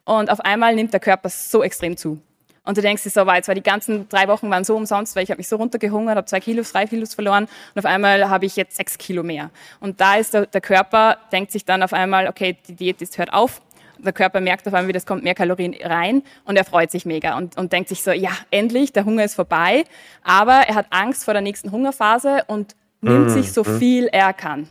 und 0.04 0.30
auf 0.30 0.40
einmal 0.40 0.74
nimmt 0.74 0.92
der 0.92 1.00
Körper 1.00 1.28
so 1.28 1.62
extrem 1.62 1.96
zu. 1.96 2.20
Und 2.64 2.76
du 2.76 2.82
denkst 2.82 3.02
dir 3.02 3.10
so, 3.10 3.26
weil 3.26 3.42
die 3.42 3.62
ganzen 3.62 4.08
drei 4.08 4.28
Wochen 4.28 4.50
waren 4.50 4.64
so 4.64 4.76
umsonst, 4.76 5.16
weil 5.16 5.24
ich 5.24 5.30
habe 5.30 5.38
mich 5.38 5.48
so 5.48 5.56
runtergehungert, 5.56 6.16
habe 6.16 6.26
zwei 6.26 6.40
Kilos, 6.40 6.72
drei 6.72 6.86
Kilos 6.86 7.14
verloren 7.14 7.48
und 7.74 7.78
auf 7.78 7.84
einmal 7.84 8.28
habe 8.28 8.46
ich 8.46 8.54
jetzt 8.56 8.76
sechs 8.76 8.98
Kilo 8.98 9.22
mehr. 9.22 9.50
Und 9.80 10.00
da 10.00 10.16
ist 10.16 10.34
der, 10.34 10.46
der 10.46 10.60
Körper, 10.60 11.18
denkt 11.32 11.52
sich 11.52 11.64
dann 11.64 11.82
auf 11.82 11.92
einmal, 11.92 12.28
okay, 12.28 12.56
die 12.68 12.74
Diät 12.74 13.00
ist, 13.02 13.18
hört 13.18 13.32
auf, 13.32 13.62
der 14.04 14.12
Körper 14.12 14.40
merkt 14.40 14.66
auf 14.66 14.74
einmal, 14.74 14.88
wie 14.88 14.92
das 14.92 15.06
kommt 15.06 15.22
mehr 15.22 15.34
Kalorien 15.34 15.74
rein 15.82 16.22
und 16.44 16.56
er 16.56 16.64
freut 16.64 16.90
sich 16.90 17.06
mega 17.06 17.36
und, 17.36 17.56
und 17.56 17.72
denkt 17.72 17.88
sich 17.88 18.02
so, 18.02 18.10
ja, 18.10 18.30
endlich, 18.50 18.92
der 18.92 19.04
Hunger 19.04 19.24
ist 19.24 19.34
vorbei. 19.34 19.84
Aber 20.22 20.62
er 20.68 20.74
hat 20.74 20.86
Angst 20.90 21.24
vor 21.24 21.34
der 21.34 21.42
nächsten 21.42 21.72
Hungerphase 21.72 22.44
und 22.46 22.74
nimmt 23.00 23.26
mm, 23.26 23.30
sich 23.30 23.52
so 23.52 23.62
mm. 23.62 23.78
viel 23.78 24.06
er 24.06 24.32
kann. 24.32 24.68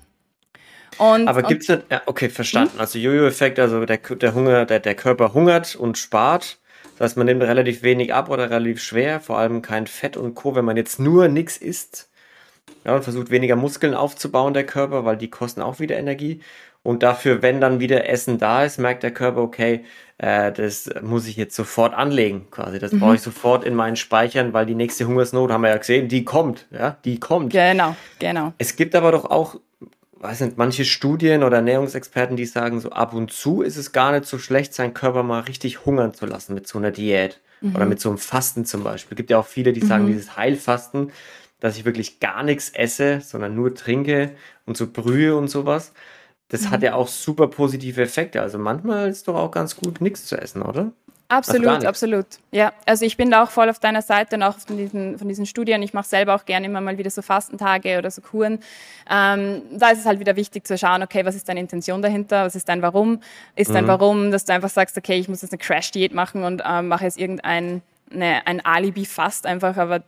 Und, 0.97 1.27
Aber 1.27 1.43
gibt 1.43 1.61
es 1.61 1.67
denn, 1.67 1.83
ja, 1.89 2.01
okay, 2.07 2.29
verstanden. 2.29 2.73
Hm? 2.73 2.79
Also 2.81 2.99
Jojo-Effekt, 2.99 3.59
also 3.59 3.85
der, 3.85 3.97
der 3.97 4.33
Hunger, 4.33 4.65
der, 4.65 4.79
der 4.79 4.95
Körper 4.95 5.33
hungert 5.33 5.75
und 5.75 5.97
spart. 5.97 6.57
Das 6.97 7.11
heißt, 7.11 7.17
man 7.17 7.27
nimmt 7.27 7.41
relativ 7.41 7.83
wenig 7.83 8.13
ab 8.13 8.29
oder 8.29 8.49
relativ 8.49 8.81
schwer, 8.81 9.21
vor 9.21 9.37
allem 9.37 9.61
kein 9.61 9.87
Fett 9.87 10.17
und 10.17 10.35
Co., 10.35 10.55
wenn 10.55 10.65
man 10.65 10.75
jetzt 10.75 10.99
nur 10.99 11.29
nichts 11.29 11.55
isst. 11.55 12.09
Ja, 12.83 12.95
und 12.95 13.03
versucht 13.03 13.29
weniger 13.29 13.55
Muskeln 13.55 13.93
aufzubauen, 13.93 14.53
der 14.53 14.65
Körper, 14.65 15.05
weil 15.05 15.17
die 15.17 15.29
kosten 15.29 15.61
auch 15.61 15.79
wieder 15.79 15.97
Energie. 15.97 16.41
Und 16.81 17.03
dafür, 17.03 17.41
wenn 17.41 17.59
dann 17.59 17.79
wieder 17.79 18.07
Essen 18.07 18.37
da 18.37 18.63
ist, 18.63 18.77
merkt 18.77 19.03
der 19.03 19.11
Körper, 19.11 19.41
okay, 19.41 19.83
äh, 20.17 20.51
das 20.51 20.89
muss 21.01 21.27
ich 21.27 21.35
jetzt 21.35 21.55
sofort 21.55 21.93
anlegen, 21.93 22.47
quasi. 22.51 22.79
Das 22.79 22.93
mhm. 22.93 22.99
brauche 22.99 23.15
ich 23.15 23.21
sofort 23.21 23.63
in 23.63 23.75
meinen 23.75 23.95
Speichern, 23.95 24.53
weil 24.53 24.65
die 24.65 24.75
nächste 24.75 25.05
Hungersnot, 25.05 25.51
haben 25.51 25.61
wir 25.61 25.69
ja 25.69 25.77
gesehen, 25.77 26.07
die 26.07 26.23
kommt, 26.23 26.67
ja, 26.71 26.97
die 27.03 27.19
kommt. 27.19 27.51
Genau, 27.51 27.95
genau. 28.19 28.53
Es 28.57 28.75
gibt 28.75 28.95
aber 28.95 29.11
doch 29.11 29.25
auch, 29.25 29.59
weiß 30.13 30.41
nicht, 30.41 30.57
manche 30.57 30.85
Studien 30.85 31.43
oder 31.43 31.57
Ernährungsexperten, 31.57 32.37
die 32.37 32.45
sagen, 32.45 32.79
so 32.79 32.91
ab 32.91 33.13
und 33.13 33.31
zu 33.31 33.61
ist 33.61 33.77
es 33.77 33.91
gar 33.91 34.11
nicht 34.13 34.25
so 34.25 34.37
schlecht, 34.37 34.73
seinen 34.73 34.93
Körper 34.93 35.23
mal 35.23 35.41
richtig 35.41 35.85
hungern 35.85 36.13
zu 36.13 36.25
lassen 36.25 36.53
mit 36.53 36.67
so 36.67 36.77
einer 36.77 36.91
Diät. 36.91 37.41
Mhm. 37.61 37.75
Oder 37.75 37.85
mit 37.85 37.99
so 37.99 38.07
einem 38.07 38.17
Fasten 38.17 38.63
zum 38.63 38.85
Beispiel. 38.85 39.15
Es 39.15 39.17
gibt 39.17 39.31
ja 39.31 39.37
auch 39.37 39.45
viele, 39.45 39.73
die 39.73 39.81
sagen, 39.81 40.05
mhm. 40.05 40.13
dieses 40.13 40.37
Heilfasten, 40.37 41.11
dass 41.59 41.77
ich 41.77 41.83
wirklich 41.83 42.21
gar 42.21 42.41
nichts 42.43 42.69
esse, 42.69 43.19
sondern 43.19 43.53
nur 43.53 43.75
trinke 43.75 44.31
und 44.65 44.77
so 44.77 44.87
brühe 44.87 45.35
und 45.35 45.49
sowas 45.49 45.91
das 46.49 46.63
mhm. 46.63 46.71
hat 46.71 46.83
ja 46.83 46.95
auch 46.95 47.07
super 47.07 47.47
positive 47.47 48.01
Effekte. 48.01 48.41
Also 48.41 48.57
manchmal 48.57 49.09
ist 49.09 49.27
doch 49.27 49.35
auch 49.35 49.51
ganz 49.51 49.75
gut, 49.75 50.01
nichts 50.01 50.25
zu 50.25 50.39
essen, 50.39 50.61
oder? 50.61 50.91
Absolut, 51.31 51.85
absolut. 51.85 52.25
Ja, 52.51 52.73
also 52.87 53.05
ich 53.05 53.15
bin 53.15 53.29
da 53.29 53.43
auch 53.43 53.51
voll 53.51 53.69
auf 53.69 53.77
deiner 53.77 54.01
Seite 54.01 54.35
und 54.35 54.41
auch 54.41 54.57
von 54.57 54.77
diesen, 54.77 55.19
von 55.19 55.27
diesen 55.27 55.45
Studien. 55.45 55.83
Ich 55.83 55.93
mache 55.93 56.07
selber 56.07 56.33
auch 56.33 56.43
gerne 56.43 56.65
immer 56.65 56.81
mal 56.81 56.97
wieder 56.97 57.11
so 57.11 57.21
Fastentage 57.21 57.99
oder 57.99 58.09
so 58.09 58.21
Kuren. 58.21 58.57
Ähm, 59.07 59.61
da 59.71 59.89
ist 59.89 59.99
es 59.99 60.05
halt 60.07 60.19
wieder 60.19 60.35
wichtig 60.35 60.65
zu 60.65 60.75
schauen, 60.75 61.03
okay, 61.03 61.23
was 61.25 61.35
ist 61.35 61.47
deine 61.47 61.59
Intention 61.59 62.01
dahinter? 62.01 62.45
Was 62.45 62.55
ist 62.55 62.67
dein 62.67 62.81
Warum? 62.81 63.21
Ist 63.55 63.69
dein 63.69 63.83
mhm. 63.83 63.89
Warum, 63.89 64.31
dass 64.31 64.45
du 64.45 64.53
einfach 64.53 64.71
sagst, 64.71 64.97
okay, 64.97 65.19
ich 65.19 65.29
muss 65.29 65.43
jetzt 65.43 65.51
eine 65.51 65.59
Crash-Diät 65.59 66.15
machen 66.15 66.43
und 66.43 66.63
ähm, 66.67 66.87
mache 66.87 67.03
jetzt 67.03 67.19
irgendein 67.19 67.83
eine, 68.11 68.47
ein 68.47 68.65
Alibi-Fast 68.65 69.45
einfach, 69.45 69.77
aber 69.77 70.01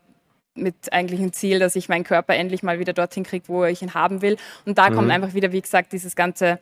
mit 0.56 0.92
eigentlichem 0.92 1.32
Ziel, 1.34 1.60
dass 1.60 1.76
ich 1.76 1.90
meinen 1.90 2.04
Körper 2.04 2.36
endlich 2.36 2.64
mal 2.64 2.80
wieder 2.80 2.94
dorthin 2.94 3.24
kriege, 3.24 3.48
wo 3.48 3.64
ich 3.66 3.82
ihn 3.82 3.94
haben 3.94 4.22
will. 4.22 4.38
Und 4.66 4.78
da 4.78 4.90
mhm. 4.90 4.96
kommt 4.96 5.12
einfach 5.12 5.34
wieder, 5.34 5.52
wie 5.52 5.62
gesagt, 5.62 5.94
dieses 5.94 6.16
ganze 6.16 6.60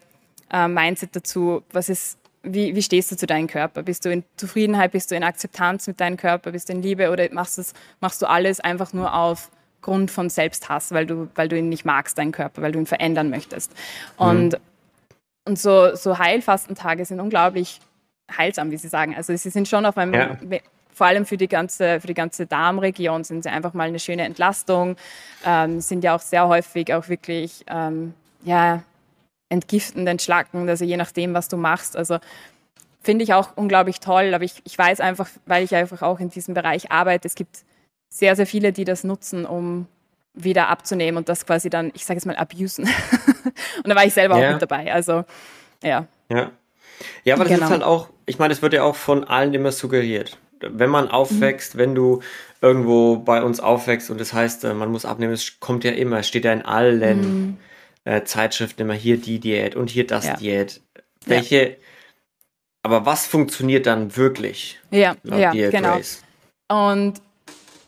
äh, 0.52 0.68
Mindset 0.68 1.16
dazu. 1.16 1.64
Was 1.72 1.90
ist, 1.90 2.18
wie, 2.44 2.76
wie 2.76 2.82
stehst 2.82 3.12
du 3.12 3.18
zu 3.18 3.26
deinem 3.26 3.48
Körper? 3.48 3.84
Bist 3.84 4.06
du 4.06 4.12
in 4.12 4.24
Zufriedenheit, 4.38 4.92
bist 4.92 5.12
du 5.12 5.16
in 5.16 5.24
Akzeptanz 5.24 5.88
mit 5.88 6.00
deinem 6.00 6.18
Körper, 6.18 6.52
bist 6.52 6.70
du 6.70 6.74
in 6.74 6.82
Liebe 6.82 7.12
oder 7.12 7.28
machst, 7.34 7.58
das, 7.58 7.74
machst 8.00 8.22
du 8.22 8.28
alles 8.28 8.60
einfach 8.60 8.94
nur 8.94 9.14
auf 9.14 9.50
Grund 9.82 10.12
von 10.12 10.30
Selbsthass, 10.30 10.92
weil 10.92 11.06
du, 11.06 11.30
weil 11.36 11.48
du 11.48 11.58
ihn 11.58 11.70
nicht 11.70 11.86
magst, 11.86 12.18
deinen 12.18 12.32
Körper, 12.32 12.62
weil 12.62 12.72
du 12.72 12.80
ihn 12.80 12.86
verändern 12.86 13.30
möchtest. 13.30 13.72
Und, 14.18 14.54
mhm. 14.54 14.60
und 15.46 15.60
so, 15.60 15.96
so 15.96 16.18
Heilfastentage 16.20 17.06
sind 17.06 17.20
unglaublich 17.20 17.80
heilsam, 18.38 18.70
wie 18.72 18.78
Sie 18.78 18.88
sagen. 18.88 19.16
Also 19.16 19.36
sie 19.36 19.50
sind 19.50 19.68
schon 19.68 19.86
auf 19.86 19.98
einem 19.98 20.14
ja 20.14 20.38
vor 21.00 21.08
allem 21.08 21.26
für 21.26 21.38
die 21.38 21.48
ganze, 21.48 22.02
für 22.02 22.08
die 22.08 22.14
ganze 22.14 22.46
Darmregion 22.46 23.24
sind 23.24 23.44
sie 23.44 23.50
einfach 23.50 23.74
mal 23.74 23.88
eine 23.88 24.00
schöne 24.00 24.24
Entlastung, 24.24 24.98
ähm, 25.46 25.80
sind 25.80 26.04
ja 26.04 26.14
auch 26.14 26.20
sehr 26.20 26.50
häufig 26.50 26.94
auch 26.94 27.08
wirklich 27.08 27.64
ähm, 27.68 28.14
ja, 28.44 28.84
entgiftend, 29.48 30.10
entschlackend, 30.10 30.70
also 30.70 30.84
je 30.84 30.98
nachdem, 30.98 31.34
was 31.34 31.48
du 31.48 31.56
machst. 31.56 31.96
Also 31.96 32.18
finde 33.02 33.24
ich 33.24 33.34
auch 33.34 33.56
unglaublich 33.56 34.02
toll, 34.02 34.34
aber 34.34 34.44
ich, 34.44 34.56
ich 34.66 34.78
weiß 34.78 35.00
einfach, 35.00 35.30
weil 35.46 35.64
ich 35.64 35.74
einfach 35.74 36.02
auch 36.02 36.20
in 36.20 36.32
diesem 36.32 36.54
Bereich 36.54 36.92
arbeite, 36.92 37.30
es 37.30 37.36
gibt 37.36 37.60
sehr, 38.10 38.36
sehr 38.36 38.46
viele, 38.46 38.74
die 38.74 38.84
das 38.84 39.06
nutzen, 39.06 39.46
um 39.46 39.88
wieder 40.34 40.68
abzunehmen 40.68 41.18
und 41.18 41.30
das 41.30 41.46
quasi 41.46 41.70
dann, 41.70 41.92
ich 41.96 42.04
sage 42.04 42.18
jetzt 42.18 42.26
mal, 42.26 42.36
abusen. 42.36 42.90
und 43.84 43.88
da 43.88 43.96
war 43.96 44.04
ich 44.04 44.14
selber 44.14 44.38
ja. 44.38 44.50
auch 44.50 44.52
mit 44.52 44.62
dabei. 44.62 44.94
Also, 44.94 45.24
ja. 45.82 46.08
Ja. 46.28 46.52
Ja, 47.24 47.36
aber 47.36 47.46
das 47.46 47.54
genau. 47.54 47.68
ist 47.68 47.72
halt 47.72 47.84
auch, 47.84 48.10
ich 48.26 48.38
meine, 48.38 48.52
es 48.52 48.62
wird 48.62 48.74
ja 48.74 48.84
auch 48.84 48.98
von 48.98 49.24
allen 49.24 49.54
immer 49.54 49.72
suggeriert 49.72 50.38
wenn 50.62 50.90
man 50.90 51.10
aufwächst, 51.10 51.76
mhm. 51.76 51.80
wenn 51.80 51.96
du 51.96 52.22
irgendwo 52.62 53.18
bei 53.18 53.42
uns 53.42 53.60
aufwächst 53.60 54.10
und 54.10 54.20
das 54.20 54.34
heißt, 54.34 54.64
äh, 54.66 54.74
man 54.74 54.92
muss 54.92 55.06
abnehmen, 55.06 55.34
es 55.34 55.60
kommt 55.60 55.84
ja 55.84 55.92
immer, 55.92 56.20
es 56.20 56.28
steht 56.28 56.46
ja 56.46 56.54
in 56.54 56.64
allen 56.64 57.22
mhm. 57.22 57.58
äh, 58.04 58.24
Zeitschriften 58.24 58.82
immer 58.84 58.94
hier 58.94 59.18
die 59.18 59.40
Diät 59.40 59.76
und 59.76 59.90
hier 59.90 60.06
das 60.06 60.26
ja. 60.26 60.36
Diät. 60.36 60.82
Welche, 61.26 61.70
ja. 61.70 61.76
aber 62.84 63.06
was 63.06 63.28
funktioniert 63.28 63.86
dann 63.86 64.16
wirklich? 64.16 64.80
Ja, 64.92 65.16
ja, 65.24 65.52
genau. 65.52 66.00
Und 66.70 67.22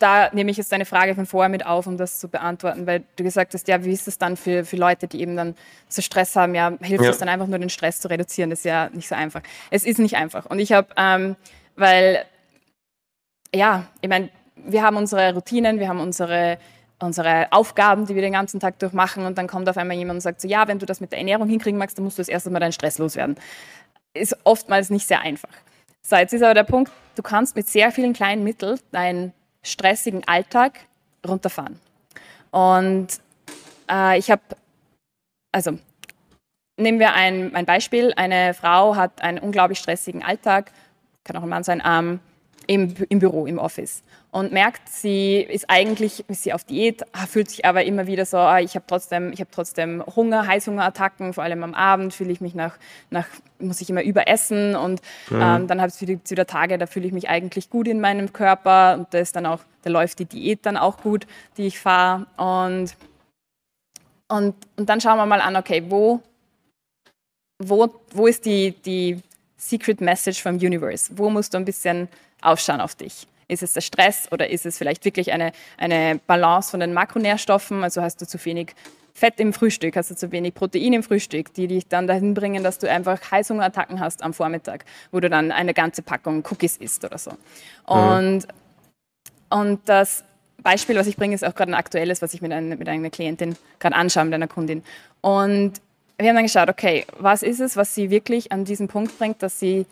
da 0.02 0.30
nehme 0.34 0.52
ich 0.52 0.58
jetzt 0.58 0.72
deine 0.72 0.86
Frage 0.86 1.16
von 1.16 1.26
vorher 1.26 1.50
mit 1.50 1.66
auf, 1.66 1.86
um 1.86 1.98
das 1.98 2.20
zu 2.20 2.28
beantworten, 2.28 2.88
weil 2.88 3.04
du 3.16 3.24
gesagt 3.24 3.54
hast, 3.54 3.68
ja, 3.68 3.84
wie 3.86 3.92
ist 3.92 4.08
es 4.08 4.18
dann 4.18 4.36
für, 4.36 4.66
für 4.66 4.76
Leute, 4.76 5.08
die 5.08 5.22
eben 5.22 5.36
dann 5.36 5.56
so 5.88 6.02
Stress 6.02 6.36
haben? 6.36 6.56
Ja, 6.56 6.74
hilft 6.82 7.06
es 7.06 7.20
dann 7.20 7.30
einfach 7.30 7.48
nur, 7.48 7.60
den 7.60 7.70
Stress 7.70 8.02
zu 8.02 8.10
reduzieren? 8.10 8.50
Das 8.50 8.60
ist 8.60 8.66
ja 8.66 8.90
nicht 8.92 9.08
so 9.08 9.16
einfach. 9.16 9.42
Es 9.70 9.86
ist 9.86 10.00
nicht 10.00 10.16
einfach. 10.16 10.46
Und 10.48 10.60
ich 10.60 10.72
habe, 10.72 10.88
ähm, 10.98 11.36
weil 11.76 12.26
ja, 13.54 13.88
ich 14.02 14.10
meine, 14.10 14.30
wir 14.56 14.84
haben 14.84 14.98
unsere 14.98 15.34
Routinen, 15.34 15.80
wir 15.80 15.88
haben 15.88 16.00
unsere, 16.00 16.58
unsere 17.00 17.52
Aufgaben, 17.52 18.06
die 18.06 18.16
wir 18.16 18.22
den 18.22 18.34
ganzen 18.34 18.60
Tag 18.60 18.80
durchmachen 18.80 19.26
und 19.26 19.38
dann 19.38 19.48
kommt 19.48 19.68
auf 19.70 19.78
einmal 19.78 19.98
jemand 19.98 20.18
und 20.18 20.22
sagt 20.22 20.42
so, 20.42 20.48
ja, 20.48 20.68
wenn 20.68 20.80
du 20.80 20.86
das 20.86 21.02
mit 21.02 21.12
der 21.12 21.20
Ernährung 21.20 21.48
hinkriegen 21.48 21.78
magst, 21.78 21.98
dann 21.98 22.06
musst 22.06 22.18
du 22.18 22.22
das 22.22 22.30
erste 22.30 22.50
Mal 22.50 22.60
deinen 22.60 22.72
Stress 22.72 22.98
loswerden. 22.98 23.36
Ist 24.14 24.38
oftmals 24.44 24.90
nicht 24.90 25.08
sehr 25.08 25.22
einfach. 25.22 25.50
So, 26.02 26.16
jetzt 26.16 26.34
ist 26.34 26.44
aber 26.44 26.54
der 26.54 26.64
Punkt, 26.64 26.92
du 27.16 27.22
kannst 27.22 27.56
mit 27.56 27.68
sehr 27.68 27.92
vielen 27.92 28.14
kleinen 28.14 28.44
Mitteln 28.44 28.80
deinen 28.92 29.34
stressigen 29.64 30.28
Alltag 30.28 30.80
runterfahren. 31.28 31.80
Und 32.52 33.08
äh, 33.90 34.18
ich 34.18 34.32
habe, 34.32 34.42
also 35.52 35.78
nehmen 36.78 37.00
wir 37.00 37.14
ein, 37.14 37.56
ein 37.56 37.66
Beispiel, 37.66 38.14
eine 38.16 38.54
Frau 38.54 38.96
hat 38.96 39.22
einen 39.22 39.40
unglaublich 39.40 39.80
stressigen 39.80 40.24
Alltag, 40.24 40.72
kann 41.24 41.38
auch 41.38 41.44
ein 41.44 41.50
Mann 41.50 41.64
sein, 41.64 41.82
ähm, 41.86 42.20
im, 42.72 42.96
im 43.10 43.20
Büro, 43.20 43.46
im 43.46 43.58
Office 43.58 44.02
und 44.32 44.54
merkt, 44.54 44.88
sie 44.88 45.42
ist 45.42 45.70
eigentlich 45.70 46.24
ist 46.30 46.44
sie 46.44 46.54
auf 46.54 46.64
Diät, 46.64 47.04
ah, 47.12 47.26
fühlt 47.26 47.50
sich 47.50 47.66
aber 47.66 47.84
immer 47.84 48.08
wieder 48.08 48.26
so, 48.26 48.38
ah, 48.38 48.62
ich 48.62 48.76
habe 48.76 48.86
trotzdem, 48.88 49.34
ich 49.34 49.44
trotzdem 49.52 50.02
Hunger, 50.16 50.48
Heißhungerattacken, 50.48 51.34
vor 51.34 51.44
allem 51.44 51.64
am 51.64 51.74
Abend 51.74 52.14
fühle 52.14 52.32
ich 52.32 52.40
mich 52.40 52.56
nach, 52.56 52.78
nach 53.10 53.28
muss 53.60 53.82
ich 53.82 53.90
immer 53.90 54.04
überessen 54.04 54.76
und 54.76 55.02
mhm. 55.30 55.42
ähm, 55.42 55.68
dann 55.68 55.82
habe 55.82 55.92
ich 55.94 56.08
wieder 56.08 56.48
Tage, 56.48 56.78
da 56.78 56.88
fühle 56.88 57.08
ich 57.08 57.14
mich 57.14 57.28
eigentlich 57.30 57.70
gut 57.70 57.90
in 57.90 58.00
meinem 58.00 58.32
Körper 58.32 58.96
und 58.98 59.14
da 59.14 59.20
ist 59.20 59.36
dann 59.36 59.46
auch, 59.46 59.60
da 59.84 59.90
läuft 59.90 60.20
die 60.20 60.26
Diät 60.26 60.66
dann 60.66 60.78
auch 60.78 61.02
gut, 61.02 61.28
die 61.58 61.68
ich 61.68 61.80
fahre 61.80 62.26
und 62.38 62.96
und, 64.30 64.56
und 64.78 64.90
dann 64.90 65.02
schauen 65.02 65.18
wir 65.18 65.26
mal 65.26 65.42
an, 65.42 65.58
okay, 65.58 65.84
wo, 65.90 66.22
wo, 67.60 67.94
wo 68.14 68.28
ist 68.28 68.46
die, 68.46 68.72
die 68.72 69.22
Secret 69.58 70.00
Message 70.00 70.42
vom 70.42 70.56
Universe? 70.56 71.12
Wo 71.18 71.30
musst 71.30 71.54
du 71.54 71.58
ein 71.58 71.66
bisschen 71.66 72.08
aufschauen 72.42 72.82
auf 72.82 72.96
dich. 72.96 73.28
Ist 73.48 73.64
es 73.64 73.74
der 73.74 73.82
Stress 73.82 74.30
oder 74.32 74.50
ist 74.50 74.66
es 74.66 74.78
vielleicht 74.78 75.04
wirklich 75.04 75.32
eine, 75.34 75.52
eine 75.78 76.20
Balance 76.26 76.72
von 76.72 76.80
den 76.80 76.94
Makronährstoffen? 76.94 77.84
Also 77.84 78.02
hast 78.02 78.22
du 78.22 78.28
zu 78.28 78.44
wenig 78.46 78.74
Fett 79.14 79.40
im 79.40 79.52
Frühstück, 79.52 79.96
hast 79.98 80.10
du 80.10 80.16
zu 80.16 80.32
wenig 80.32 80.54
Protein 80.54 80.94
im 80.94 81.04
Frühstück, 81.04 81.54
die 81.54 81.68
dich 81.68 81.88
dann 81.88 82.08
dahin 82.08 82.34
bringen, 82.34 82.64
dass 82.64 82.80
du 82.80 82.90
einfach 82.90 83.20
Heißhungerattacken 83.30 84.00
hast 84.00 84.24
am 84.24 84.34
Vormittag, 84.34 84.86
wo 85.12 85.20
du 85.20 85.30
dann 85.30 85.52
eine 85.52 85.74
ganze 85.74 86.02
Packung 86.02 86.44
Cookies 86.50 86.78
isst 86.78 87.04
oder 87.04 87.18
so. 87.18 87.32
Und, 87.86 88.48
mhm. 89.50 89.60
und 89.60 89.82
das 89.86 90.24
Beispiel, 90.64 90.96
was 90.96 91.08
ich 91.08 91.18
bringe, 91.18 91.36
ist 91.36 91.44
auch 91.44 91.56
gerade 91.56 91.72
ein 91.72 91.76
aktuelles, 91.76 92.22
was 92.22 92.34
ich 92.34 92.42
mit, 92.42 92.52
einer, 92.52 92.76
mit 92.76 92.88
einer 92.88 93.10
Klientin 93.10 93.56
gerade 93.80 93.96
anschaue, 93.96 94.26
mit 94.26 94.34
einer 94.34 94.48
Kundin. 94.48 94.84
Und 95.22 95.74
wir 96.18 96.30
haben 96.30 96.36
dann 96.36 96.46
geschaut, 96.46 96.70
okay, 96.70 97.06
was 97.18 97.44
ist 97.44 97.60
es, 97.60 97.76
was 97.76 97.96
sie 97.96 98.10
wirklich 98.10 98.52
an 98.52 98.64
diesen 98.64 98.88
Punkt 98.88 99.18
bringt, 99.18 99.42
dass 99.44 99.60
sie 99.60 99.86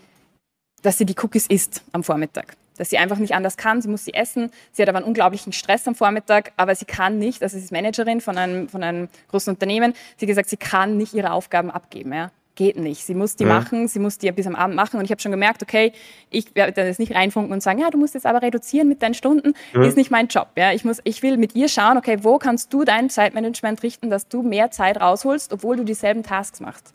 dass 0.82 0.98
sie 0.98 1.06
die 1.06 1.16
Cookies 1.22 1.48
isst 1.48 1.84
am 1.92 2.04
Vormittag. 2.04 2.56
Dass 2.78 2.90
sie 2.90 2.98
einfach 2.98 3.18
nicht 3.18 3.34
anders 3.34 3.58
kann, 3.58 3.82
sie 3.82 3.90
muss 3.90 4.06
sie 4.06 4.14
essen. 4.14 4.52
Sie 4.72 4.82
hat 4.82 4.90
aber 4.90 5.00
einen 5.00 5.08
unglaublichen 5.08 5.52
Stress 5.52 5.88
am 5.88 5.96
Vormittag, 5.96 6.54
aber 6.56 6.74
sie 6.76 6.86
kann 6.86 7.20
nicht, 7.20 7.44
also 7.44 7.58
sie 7.58 7.64
ist 7.64 7.72
Managerin 7.72 8.22
von 8.22 8.38
einem, 8.38 8.70
von 8.70 8.84
einem 8.84 9.10
großen 9.30 9.54
Unternehmen, 9.54 9.94
sie 10.18 10.26
hat 10.26 10.30
gesagt, 10.30 10.50
sie 10.50 10.58
kann 10.58 10.98
nicht 10.98 11.14
ihre 11.14 11.32
Aufgaben 11.34 11.72
abgeben. 11.72 12.14
Ja. 12.14 12.32
geht 12.60 12.78
nicht. 12.78 13.06
Sie 13.06 13.16
muss 13.16 13.38
die 13.38 13.46
ja. 13.46 13.50
machen, 13.50 13.88
sie 13.88 14.00
muss 14.00 14.18
die 14.18 14.32
bis 14.32 14.46
am 14.46 14.56
Abend 14.56 14.76
machen. 14.76 14.98
Und 14.98 15.06
ich 15.06 15.12
habe 15.12 15.22
schon 15.22 15.32
gemerkt, 15.32 15.64
okay, 15.64 15.94
ich 16.30 16.54
werde 16.56 16.74
dann 16.74 16.88
jetzt 16.88 17.00
nicht 17.00 17.16
reinfunken 17.16 17.54
und 17.54 17.64
sagen, 17.64 17.80
ja, 17.80 17.90
du 17.90 17.98
musst 17.98 18.14
jetzt 18.14 18.26
aber 18.26 18.42
reduzieren 18.42 18.88
mit 18.88 19.02
deinen 19.02 19.14
Stunden. 19.14 19.54
Ja. 19.74 19.84
Ist 19.84 19.98
nicht 19.98 20.12
mein 20.12 20.28
Job. 20.28 20.50
Ja? 20.58 20.74
Ich, 20.74 20.84
muss, 20.84 21.00
ich 21.06 21.24
will 21.24 21.38
mit 21.38 21.56
ihr 21.56 21.70
schauen, 21.70 21.98
okay, 21.98 22.20
wo 22.22 22.38
kannst 22.38 22.74
du 22.74 22.84
dein 22.84 23.10
Zeitmanagement 23.10 23.82
richten, 23.82 24.10
dass 24.10 24.28
du 24.28 24.42
mehr 24.42 24.72
Zeit 24.72 25.00
rausholst, 25.00 25.54
obwohl 25.54 25.78
du 25.78 25.84
dieselben 25.84 26.22
Tasks 26.22 26.60
machst. 26.60 26.94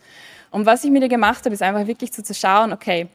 Und 0.50 0.66
was 0.66 0.84
ich 0.84 0.90
mit 0.90 1.02
ihr 1.02 1.08
gemacht 1.08 1.44
habe, 1.46 1.54
ist 1.54 1.62
einfach 1.62 1.86
wirklich 1.86 2.12
so 2.12 2.22
zu 2.22 2.34
schauen, 2.34 2.72
okay, 2.72 3.08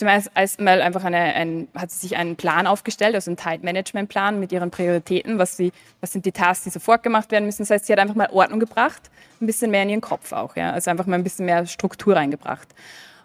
zum 0.00 0.08
ersten 0.08 0.64
Mal 0.64 0.80
einfach 0.80 1.04
eine, 1.04 1.18
ein, 1.18 1.68
hat 1.76 1.90
sie 1.90 1.98
sich 1.98 2.16
einen 2.16 2.36
Plan 2.36 2.66
aufgestellt, 2.66 3.14
also 3.14 3.30
einen 3.30 3.36
Time-Management-Plan 3.36 4.40
mit 4.40 4.50
ihren 4.50 4.70
Prioritäten, 4.70 5.38
was, 5.38 5.58
sie, 5.58 5.72
was 6.00 6.12
sind 6.12 6.24
die 6.24 6.32
Tasks, 6.32 6.64
die 6.64 6.70
sofort 6.70 7.02
gemacht 7.02 7.30
werden 7.30 7.44
müssen. 7.44 7.62
Das 7.62 7.70
heißt, 7.70 7.86
sie 7.86 7.92
hat 7.92 7.98
einfach 7.98 8.14
mal 8.14 8.30
Ordnung 8.32 8.60
gebracht, 8.60 9.10
ein 9.40 9.46
bisschen 9.46 9.70
mehr 9.70 9.82
in 9.82 9.90
ihren 9.90 10.00
Kopf 10.00 10.32
auch, 10.32 10.56
ja? 10.56 10.72
also 10.72 10.90
einfach 10.90 11.06
mal 11.06 11.16
ein 11.16 11.22
bisschen 11.22 11.44
mehr 11.44 11.66
Struktur 11.66 12.16
reingebracht. 12.16 12.68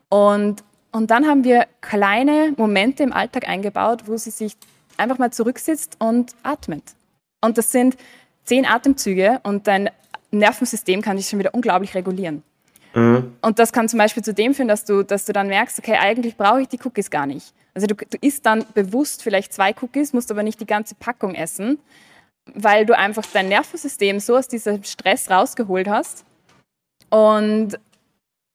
Und, 0.09 0.63
und 0.91 1.11
dann 1.11 1.25
haben 1.25 1.45
wir 1.45 1.65
kleine 1.79 2.53
Momente 2.57 3.03
im 3.03 3.13
Alltag 3.13 3.47
eingebaut, 3.47 4.03
wo 4.05 4.17
sie 4.17 4.31
sich 4.31 4.57
einfach 4.97 5.17
mal 5.17 5.31
zurücksitzt 5.31 5.95
und 5.99 6.35
atmet. 6.43 6.83
Und 7.39 7.57
das 7.57 7.71
sind 7.71 7.95
zehn 8.43 8.65
Atemzüge 8.65 9.39
und 9.43 9.67
dein 9.67 9.89
Nervensystem 10.31 11.01
kann 11.01 11.17
sich 11.17 11.29
schon 11.29 11.39
wieder 11.39 11.53
unglaublich 11.53 11.95
regulieren. 11.95 12.43
Mhm. 12.95 13.36
Und 13.41 13.60
das 13.60 13.73
kann 13.73 13.88
zum 13.89 13.99
Beispiel 13.99 14.23
zu 14.23 14.34
dem 14.34 14.53
führen, 14.53 14.69
dass 14.69 14.86
du, 14.86 15.03
dass 15.03 15.25
du 15.25 15.34
dann 15.34 15.47
merkst, 15.47 15.77
okay, 15.77 15.97
eigentlich 15.99 16.38
brauche 16.38 16.62
ich 16.62 16.69
die 16.69 16.79
Cookies 16.84 17.10
gar 17.10 17.25
nicht. 17.25 17.53
Also 17.73 17.88
du, 17.88 17.95
du 17.95 18.17
isst 18.21 18.45
dann 18.45 18.65
bewusst 18.73 19.21
vielleicht 19.21 19.53
zwei 19.53 19.75
Cookies, 19.81 20.13
musst 20.13 20.31
aber 20.31 20.43
nicht 20.43 20.62
die 20.62 20.65
ganze 20.65 20.95
Packung 20.95 21.36
essen, 21.36 21.77
weil 22.53 22.86
du 22.86 22.97
einfach 22.97 23.25
dein 23.34 23.49
Nervensystem 23.49 24.19
so 24.19 24.38
aus 24.38 24.47
diesem 24.47 24.84
Stress 24.84 25.29
rausgeholt 25.29 25.89
hast 25.89 26.23
und, 27.10 27.77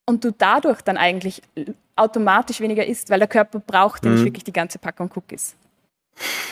und 0.06 0.24
du 0.24 0.32
dadurch 0.32 0.80
dann 0.80 0.96
eigentlich 0.96 1.42
automatisch 1.96 2.60
weniger 2.60 2.86
isst, 2.86 3.10
weil 3.10 3.18
der 3.18 3.28
Körper 3.28 3.60
braucht 3.60 4.04
mhm. 4.04 4.14
nicht 4.14 4.24
wirklich 4.24 4.44
die 4.44 4.54
ganze 4.54 4.78
Packung 4.78 5.10
Cookies. 5.14 5.54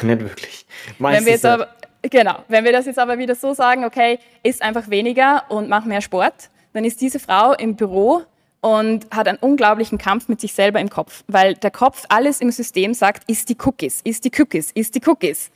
Nicht 0.03 0.21
wirklich. 0.21 0.67
Meistens 0.99 1.21
wenn 1.21 1.27
wir 1.27 1.33
jetzt 1.33 1.47
aber, 1.47 1.69
genau, 2.03 2.45
wenn 2.49 2.65
wir 2.65 2.73
das 2.73 2.85
jetzt 2.85 2.99
aber 2.99 3.17
wieder 3.17 3.35
so 3.35 3.55
sagen, 3.55 3.87
okay, 3.87 4.19
isst 4.43 4.61
einfach 4.61 4.91
weniger 4.91 5.45
und 5.49 5.71
mach 5.71 5.87
mehr 5.87 6.03
Sport, 6.03 6.51
dann 6.73 6.85
ist 6.85 7.01
diese 7.01 7.19
Frau 7.19 7.53
im 7.55 7.77
Büro 7.77 8.23
und 8.61 9.07
hat 9.11 9.29
einen 9.29 9.39
unglaublichen 9.39 9.99
Kampf 9.99 10.29
mit 10.29 10.41
sich 10.41 10.53
selber 10.53 10.81
im 10.81 10.91
Kopf, 10.91 11.23
weil 11.29 11.55
der 11.55 11.71
Kopf 11.71 12.05
alles 12.09 12.41
im 12.41 12.51
System 12.51 12.93
sagt, 12.93 13.29
ist 13.31 13.49
die 13.49 13.57
Cookies, 13.65 14.01
ist 14.03 14.25
die 14.25 14.33
Cookies, 14.37 14.73
ist 14.73 14.95
die 14.95 15.01
Cookies. 15.07 15.51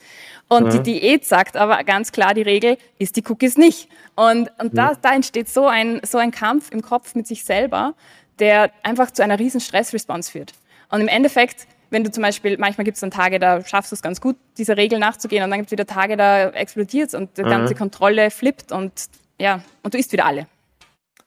Und 0.49 0.67
ja. 0.67 0.79
die 0.79 1.01
Diät 1.01 1.25
sagt 1.25 1.57
aber 1.57 1.83
ganz 1.85 2.13
klar 2.13 2.35
die 2.35 2.43
Regel, 2.43 2.77
ist 2.99 3.17
die 3.17 3.25
Cookies 3.29 3.57
nicht. 3.57 3.89
Und, 4.15 4.51
und 4.61 4.77
ja. 4.77 4.91
da, 4.91 4.95
da 5.01 5.15
entsteht 5.15 5.49
so 5.49 5.67
ein, 5.67 6.01
so 6.05 6.19
ein 6.19 6.31
Kampf 6.31 6.71
im 6.71 6.83
Kopf 6.83 7.15
mit 7.15 7.27
sich 7.27 7.45
selber, 7.45 7.95
der 8.39 8.71
einfach 8.83 9.11
zu 9.11 9.23
einer 9.23 9.39
riesen 9.39 9.61
Stressresponse 9.61 10.31
führt. 10.31 10.53
Und 10.91 11.01
im 11.01 11.09
Endeffekt, 11.09 11.67
wenn 11.91 12.05
du 12.05 12.11
zum 12.11 12.23
Beispiel, 12.23 12.57
manchmal 12.59 12.85
gibt 12.85 12.97
es 12.97 13.01
dann 13.01 13.11
Tage, 13.11 13.39
da 13.39 13.65
schaffst 13.65 13.91
du 13.91 13.95
es 13.95 14.03
ganz 14.03 14.21
gut, 14.21 14.37
dieser 14.59 14.77
Regel 14.77 14.99
nachzugehen, 14.99 15.43
und 15.43 15.51
dann 15.51 15.59
gibt 15.59 15.69
es 15.69 15.73
wieder 15.73 15.87
Tage, 15.87 16.17
da 16.17 16.51
explodiert 16.51 17.09
es 17.09 17.15
und 17.15 17.37
die 17.37 17.43
ganze 17.43 17.75
Kontrolle 17.75 18.31
flippt 18.31 18.73
und 18.73 18.93
ja, 19.41 19.61
und 19.83 19.95
du 19.95 19.99
isst 19.99 20.13
wieder 20.13 20.27
alle. 20.27 20.47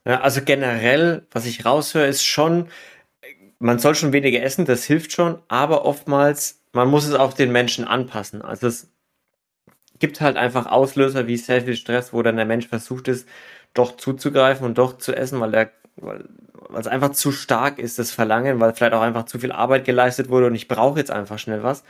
Ja, 0.05 0.21
also 0.21 0.41
generell, 0.43 1.25
was 1.31 1.45
ich 1.45 1.65
raushöre, 1.65 2.07
ist 2.07 2.23
schon, 2.23 2.69
man 3.59 3.79
soll 3.79 3.95
schon 3.95 4.13
weniger 4.13 4.41
essen, 4.43 4.65
das 4.65 4.85
hilft 4.85 5.11
schon, 5.13 5.41
aber 5.47 5.85
oftmals, 5.85 6.61
man 6.73 6.89
muss 6.89 7.05
es 7.07 7.15
auch 7.15 7.33
den 7.33 7.51
Menschen 7.51 7.85
anpassen. 7.85 8.41
Also 8.41 8.67
es 8.67 8.91
gibt 9.99 10.21
halt 10.21 10.37
einfach 10.37 10.67
Auslöser 10.67 11.27
wie 11.27 11.37
sehr 11.37 11.61
viel 11.61 11.75
Stress, 11.75 12.13
wo 12.13 12.21
dann 12.21 12.35
der 12.37 12.45
Mensch 12.45 12.67
versucht 12.67 13.07
ist, 13.07 13.27
doch 13.73 13.97
zuzugreifen 13.97 14.65
und 14.65 14.77
doch 14.77 14.97
zu 14.97 15.15
essen, 15.15 15.39
weil 15.39 15.51
weil, 15.97 16.25
weil 16.69 16.81
es 16.81 16.87
einfach 16.87 17.11
zu 17.11 17.31
stark 17.31 17.79
ist, 17.79 17.99
das 17.99 18.11
Verlangen, 18.11 18.59
weil 18.59 18.73
vielleicht 18.73 18.93
auch 18.93 19.01
einfach 19.01 19.25
zu 19.25 19.39
viel 19.39 19.51
Arbeit 19.53 19.85
geleistet 19.85 20.29
wurde 20.29 20.47
und 20.47 20.55
ich 20.55 20.67
brauche 20.67 20.99
jetzt 20.99 21.11
einfach 21.11 21.39
schnell 21.39 21.63
was. 21.63 21.83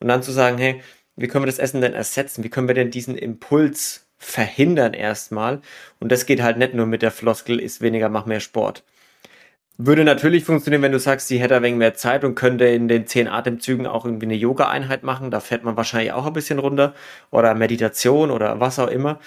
Und 0.00 0.08
dann 0.08 0.22
zu 0.22 0.32
sagen, 0.32 0.58
hey, 0.58 0.82
wie 1.16 1.28
können 1.28 1.44
wir 1.44 1.48
das 1.48 1.58
Essen 1.60 1.80
denn 1.80 1.94
ersetzen? 1.94 2.44
Wie 2.44 2.50
können 2.50 2.68
wir 2.68 2.74
denn 2.74 2.90
diesen 2.90 3.16
Impuls 3.16 4.07
verhindern 4.18 4.94
erstmal. 4.94 5.60
Und 6.00 6.12
das 6.12 6.26
geht 6.26 6.42
halt 6.42 6.58
nicht 6.58 6.74
nur 6.74 6.86
mit 6.86 7.02
der 7.02 7.10
Floskel, 7.10 7.60
ist 7.60 7.80
weniger, 7.80 8.08
mach 8.08 8.26
mehr 8.26 8.40
Sport. 8.40 8.84
Würde 9.80 10.02
natürlich 10.02 10.44
funktionieren, 10.44 10.82
wenn 10.82 10.92
du 10.92 10.98
sagst, 10.98 11.28
sie 11.28 11.38
hätte 11.38 11.54
ein 11.54 11.62
wenig 11.62 11.78
mehr 11.78 11.94
Zeit 11.94 12.24
und 12.24 12.34
könnte 12.34 12.64
in 12.66 12.88
den 12.88 13.06
zehn 13.06 13.28
Atemzügen 13.28 13.86
auch 13.86 14.04
irgendwie 14.04 14.26
eine 14.26 14.34
Yoga-Einheit 14.34 15.04
machen. 15.04 15.30
Da 15.30 15.38
fährt 15.38 15.62
man 15.62 15.76
wahrscheinlich 15.76 16.12
auch 16.12 16.26
ein 16.26 16.32
bisschen 16.32 16.58
runter. 16.58 16.94
Oder 17.30 17.54
Meditation 17.54 18.32
oder 18.32 18.58
was 18.58 18.80
auch 18.80 18.88
immer. 18.88 19.20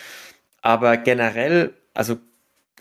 Aber 0.61 0.97
generell, 0.97 1.73
also 1.93 2.17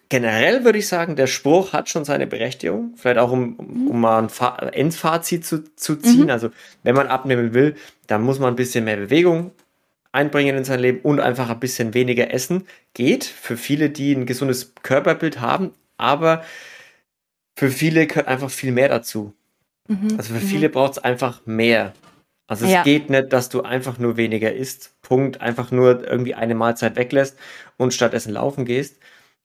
generell 0.09 0.64
würde 0.64 0.79
ich 0.81 0.88
sagen, 0.88 1.14
der 1.14 1.29
Spruch 1.29 1.73
hat 1.73 1.88
schon 1.88 2.05
seine 2.05 2.27
Berechtigung. 2.27 2.94
Vielleicht 2.96 3.18
auch, 3.18 3.31
um, 3.31 3.55
um 3.88 4.01
mal 4.01 4.18
ein 4.18 4.31
Fa 4.31 4.57
Endfazit 4.73 5.46
zu, 5.46 5.62
zu 5.77 5.94
ziehen. 5.94 6.25
Mhm. 6.25 6.31
Also, 6.31 6.51
wenn 6.83 6.96
man 6.96 7.07
abnehmen 7.07 7.55
will, 7.55 7.77
dann 8.09 8.23
muss 8.23 8.40
man 8.40 8.53
ein 8.53 8.57
bisschen 8.57 8.85
mehr 8.85 8.96
Bewegung 8.96 9.53
einbringen 10.12 10.57
in 10.57 10.64
sein 10.64 10.81
Leben 10.81 11.01
und 11.01 11.20
einfach 11.20 11.51
ein 11.51 11.61
bisschen 11.61 11.94
weniger 11.94 12.33
essen. 12.33 12.66
Geht 12.94 13.25
für 13.25 13.57
viele, 13.57 13.90
die 13.90 14.12
ein 14.12 14.27
gesundes 14.27 14.75
Körperbild 14.83 15.40
haben, 15.40 15.73
aber 15.96 16.44
für 17.57 17.70
viele 17.70 18.07
gehört 18.07 18.29
einfach 18.29 18.51
viel 18.51 18.73
mehr 18.73 18.88
dazu. 18.88 19.35
Mhm. 19.88 20.14
Also 20.16 20.35
für 20.35 20.44
mhm. 20.44 20.49
viele 20.49 20.68
braucht 20.68 20.92
es 20.92 20.99
einfach 20.99 21.44
mehr. 21.46 21.92
Also 22.46 22.64
es 22.64 22.73
ja. 22.73 22.83
geht 22.83 23.11
nicht, 23.11 23.33
dass 23.33 23.49
du 23.49 23.62
einfach 23.62 23.99
nur 23.99 24.16
weniger 24.16 24.53
isst, 24.53 25.01
Punkt, 25.03 25.40
einfach 25.40 25.70
nur 25.70 26.05
irgendwie 26.05 26.35
eine 26.35 26.57
Mahlzeit 26.57 26.96
weglässt 26.96 27.38
und 27.77 27.94
stattdessen 27.94 28.33
laufen 28.33 28.64
gehst, 28.64 28.99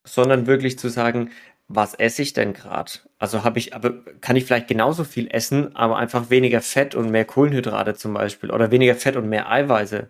sondern 0.04 0.48
wirklich 0.48 0.80
zu 0.80 0.90
sagen, 0.90 1.30
was 1.68 1.96
esse 1.96 2.22
ich 2.22 2.34
denn 2.34 2.54
gerade? 2.54 2.92
Also 3.18 3.44
habe 3.44 3.58
ich, 3.58 3.74
aber 3.74 3.94
kann 4.22 4.36
ich 4.36 4.46
vielleicht 4.46 4.68
genauso 4.68 5.04
viel 5.04 5.28
essen, 5.32 5.76
aber 5.76 5.98
einfach 5.98 6.30
weniger 6.30 6.62
Fett 6.62 6.94
und 6.94 7.10
mehr 7.10 7.26
Kohlenhydrate 7.26 7.96
zum 7.96 8.14
Beispiel 8.14 8.52
oder 8.52 8.70
weniger 8.72 8.96
Fett 8.96 9.16
und 9.16 9.30
mehr 9.30 9.50
Eiweiße. 9.50 10.08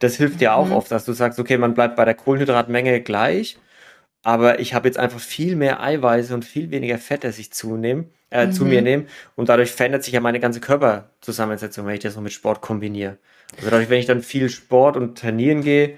Das 0.00 0.16
hilft 0.16 0.40
ja 0.40 0.54
auch 0.54 0.66
mhm. 0.66 0.72
oft, 0.72 0.90
dass 0.90 1.04
du 1.04 1.12
sagst, 1.12 1.38
okay, 1.38 1.58
man 1.58 1.74
bleibt 1.74 1.96
bei 1.96 2.04
der 2.04 2.14
Kohlenhydratmenge 2.14 3.02
gleich, 3.02 3.56
aber 4.22 4.58
ich 4.58 4.74
habe 4.74 4.88
jetzt 4.88 4.98
einfach 4.98 5.20
viel 5.20 5.54
mehr 5.54 5.80
Eiweiße 5.80 6.34
und 6.34 6.44
viel 6.44 6.72
weniger 6.72 6.98
Fett, 6.98 7.22
das 7.22 7.38
ich 7.38 7.52
zunehme, 7.52 8.06
äh, 8.30 8.46
mhm. 8.46 8.52
zu 8.52 8.64
mir 8.64 8.82
nehme 8.82 9.06
und 9.36 9.48
dadurch 9.48 9.70
verändert 9.70 10.02
sich 10.02 10.14
ja 10.14 10.20
meine 10.20 10.40
ganze 10.40 10.60
Körperzusammensetzung, 10.60 11.86
wenn 11.86 11.94
ich 11.94 12.00
das 12.00 12.16
noch 12.16 12.22
mit 12.22 12.32
Sport 12.32 12.60
kombiniere. 12.60 13.18
Also 13.58 13.70
dadurch, 13.70 13.90
wenn 13.90 14.00
ich 14.00 14.06
dann 14.06 14.22
viel 14.22 14.48
Sport 14.48 14.96
und 14.96 15.16
trainieren 15.16 15.62
gehe, 15.62 15.96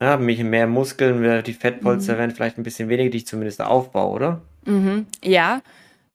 ja, 0.00 0.16
mich 0.16 0.42
mehr 0.42 0.66
Muskeln, 0.66 1.42
die 1.44 1.52
Fettpolster 1.54 2.14
mhm. 2.14 2.18
werden 2.18 2.30
vielleicht 2.32 2.58
ein 2.58 2.62
bisschen 2.62 2.88
weniger, 2.88 3.10
die 3.10 3.18
ich 3.18 3.26
zumindest 3.26 3.62
aufbaue, 3.62 4.12
oder? 4.12 4.42
Mhm. 4.64 5.06
Ja, 5.24 5.62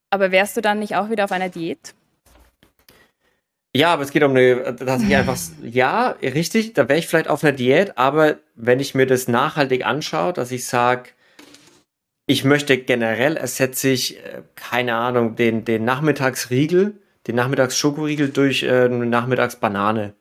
aber 0.10 0.32
wärst 0.32 0.58
du 0.58 0.62
dann 0.62 0.80
nicht 0.80 0.96
auch 0.96 1.10
wieder 1.10 1.24
auf 1.24 1.32
einer 1.32 1.50
Diät? 1.50 1.96
Ja, 3.74 3.94
aber 3.94 4.04
es 4.04 4.12
geht 4.12 4.24
um 4.24 4.32
eine, 4.32 4.74
dass 4.74 5.02
ich 5.02 5.16
einfach, 5.16 5.38
ja, 5.64 6.10
richtig, 6.22 6.74
da 6.74 6.90
wäre 6.90 7.00
ich 7.00 7.08
vielleicht 7.08 7.30
auf 7.30 7.44
einer 7.44 7.54
Diät, 7.54 7.98
aber 7.98 8.38
wenn 8.56 8.80
ich 8.80 8.94
mir 8.94 9.08
das 9.08 9.28
nachhaltig 9.28 9.86
anschaue, 9.86 10.34
dass 10.34 10.52
ich 10.52 10.66
sage, 10.66 11.10
ich 12.28 12.44
möchte 12.44 12.78
generell 12.78 13.38
ersetze 13.38 13.90
ich, 13.90 14.18
äh, 14.18 14.44
keine 14.56 14.96
Ahnung, 14.96 15.36
den, 15.36 15.66
den 15.66 15.86
Nachmittagsriegel, 15.86 17.00
den 17.28 17.36
Nachmittagsschokoriegel 17.36 18.30
durch 18.30 18.64
äh, 18.64 18.86
eine 18.86 19.06
Nachmittagsbanane 19.06 20.14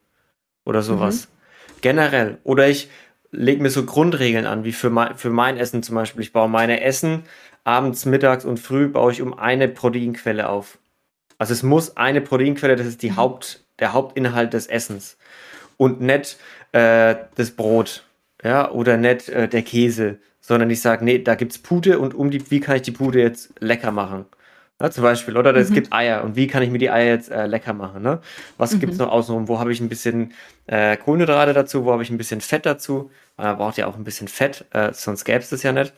oder 0.65 0.83
sowas. 0.83 1.29
Mhm. 1.29 1.81
Generell. 1.83 2.39
Oder 2.45 2.69
ich 2.69 2.89
lege 3.33 3.63
mir 3.63 3.71
so 3.71 3.85
Grundregeln 3.85 4.47
an, 4.47 4.65
wie 4.65 4.73
für 4.73 4.91
mein, 4.91 5.17
für 5.17 5.31
mein 5.31 5.57
Essen 5.57 5.83
zum 5.83 5.95
Beispiel. 5.95 6.23
Ich 6.23 6.33
baue 6.33 6.49
meine 6.49 6.83
Essen 6.83 7.25
abends, 7.65 8.07
mittags 8.07 8.45
und 8.45 8.59
früh 8.59 8.89
baue 8.89 9.13
ich 9.13 9.23
um 9.23 9.39
eine 9.39 9.69
Proteinquelle 9.69 10.49
auf. 10.49 10.79
Also 11.39 11.53
es 11.53 11.63
muss 11.63 11.97
eine 11.97 12.21
Proteinquelle, 12.21 12.77
das 12.77 12.87
ist 12.87 13.03
die 13.03 13.11
mhm. 13.11 13.17
Haupt, 13.17 13.65
der 13.79 13.93
Hauptinhalt 13.93 14.53
des 14.53 14.67
Essens. 14.67 15.17
Und 15.77 16.01
nicht 16.01 16.39
äh, 16.73 17.17
das 17.37 17.53
Brot, 17.53 18.05
ja, 18.45 18.71
oder 18.71 18.97
nicht 18.97 19.29
äh, 19.29 19.49
der 19.49 19.63
Käse, 19.63 20.19
sondern 20.41 20.71
ich 20.71 20.81
sage, 20.81 21.05
nee, 21.05 21.19
da 21.19 21.35
gibt's 21.35 21.59
Pute 21.59 21.99
und 21.99 22.15
um 22.15 22.31
die, 22.31 22.51
wie 22.51 22.61
kann 22.61 22.77
ich 22.77 22.83
die 22.83 22.91
Pute 22.91 23.21
jetzt 23.21 23.53
lecker 23.61 23.93
machen? 23.93 24.27
Ja, 24.81 24.91
zum 24.91 25.03
Beispiel, 25.03 25.37
oder 25.37 25.55
es 25.57 25.69
mhm. 25.71 25.75
gibt 25.75 25.93
Eier 25.93 26.25
und 26.25 26.37
wie 26.37 26.47
kann 26.47 26.63
ich 26.63 26.71
mir 26.71 26.79
die 26.79 26.91
Eier 26.91 27.09
jetzt 27.09 27.31
äh, 27.31 27.47
lecker 27.47 27.75
machen? 27.75 28.03
Ne? 28.03 28.21
Was 28.57 28.73
mhm. 28.73 28.81
gibt's 28.81 28.97
noch 28.97 29.11
außenrum? 29.13 29.47
Wo 29.47 29.59
habe 29.59 29.73
ich 29.73 29.81
ein 29.81 29.91
bisschen 29.91 30.33
äh, 30.67 30.97
Kohlenhydrate 30.97 31.53
dazu? 31.53 31.85
Wo 31.85 31.93
habe 31.93 32.03
ich 32.03 32.09
ein 32.09 32.17
bisschen 32.17 32.41
Fett 32.41 32.65
dazu? 32.65 33.11
Man 33.37 33.57
braucht 33.59 33.77
ja 33.77 33.87
auch 33.87 33.97
ein 33.97 34.05
bisschen 34.05 34.29
Fett, 34.29 34.65
äh, 34.71 34.93
sonst 34.95 35.25
gäbe 35.25 35.41
es 35.41 35.51
das 35.51 35.63
ja 35.63 35.73
nicht. 35.73 35.93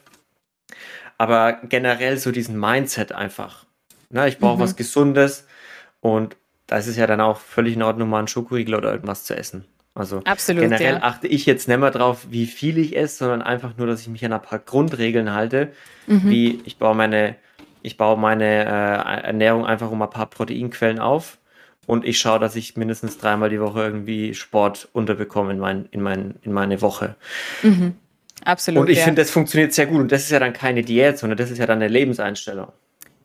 Aber 1.17 1.61
generell 1.69 2.19
so 2.19 2.33
diesen 2.33 2.59
Mindset 2.59 3.13
einfach. 3.13 3.67
Ne? 4.11 4.29
Ich 4.29 4.39
brauche 4.39 4.57
mhm. 4.57 4.63
was 4.63 4.75
Gesundes 4.75 5.47
und 6.01 6.37
da 6.67 6.79
ist 6.79 6.89
es 6.89 6.97
ja 6.97 7.07
dann 7.07 7.21
auch 7.21 7.39
völlig 7.39 7.75
in 7.75 7.83
Ordnung, 7.83 8.09
mal 8.09 8.19
einen 8.19 8.29
Schokoriegel 8.29 8.75
oder 8.75 8.91
irgendwas 8.91 9.25
zu 9.25 9.37
essen. 9.37 9.65
Also 9.95 10.23
Absolut, 10.25 10.63
generell 10.63 10.95
ja. 10.95 11.03
achte 11.03 11.29
ich 11.29 11.47
jetzt 11.47 11.69
nicht 11.69 11.79
mehr 11.79 11.91
drauf, 11.91 12.27
wie 12.31 12.47
viel 12.47 12.79
ich 12.79 12.97
esse, 12.97 13.19
sondern 13.19 13.43
einfach 13.43 13.77
nur, 13.77 13.87
dass 13.87 14.01
ich 14.01 14.09
mich 14.09 14.25
an 14.25 14.33
ein 14.33 14.43
paar 14.43 14.59
Grundregeln 14.59 15.35
halte, 15.35 15.71
mhm. 16.07 16.31
wie 16.31 16.63
ich 16.65 16.79
baue 16.79 16.95
meine 16.95 17.37
ich 17.83 17.97
baue 17.97 18.19
meine 18.19 18.45
äh, 18.45 19.27
Ernährung 19.27 19.67
einfach 19.67 19.91
um 19.91 20.01
ein 20.03 20.11
paar 20.11 20.27
Proteinquellen 20.27 20.99
auf 20.99 21.39
und 21.87 22.05
ich 22.05 22.19
schaue, 22.19 22.39
dass 22.39 22.57
ich 22.57 22.77
mindestens 22.77 23.19
dreimal 23.19 23.51
die 23.51 23.61
Woche 23.61 23.83
irgendwie 23.83 24.35
Sport 24.35 24.89
unterbekomme 24.93 25.53
in, 25.53 25.59
mein, 25.59 25.89
in, 25.91 26.01
mein, 26.01 26.37
in 26.43 26.53
meine 26.53 26.81
Woche. 26.81 27.17
Mhm. 27.63 27.97
Absolut. 28.45 28.83
Und 28.83 28.91
ich 28.91 28.99
ja. 28.99 29.05
finde, 29.05 29.23
das 29.23 29.31
funktioniert 29.31 29.73
sehr 29.73 29.87
gut. 29.87 30.01
Und 30.01 30.13
das 30.13 30.23
ist 30.23 30.31
ja 30.31 30.39
dann 30.39 30.53
keine 30.53 30.83
Diät, 30.83 31.19
sondern 31.19 31.37
das 31.37 31.51
ist 31.51 31.59
ja 31.59 31.67
dann 31.67 31.79
eine 31.79 31.89
Lebenseinstellung. 31.89 32.73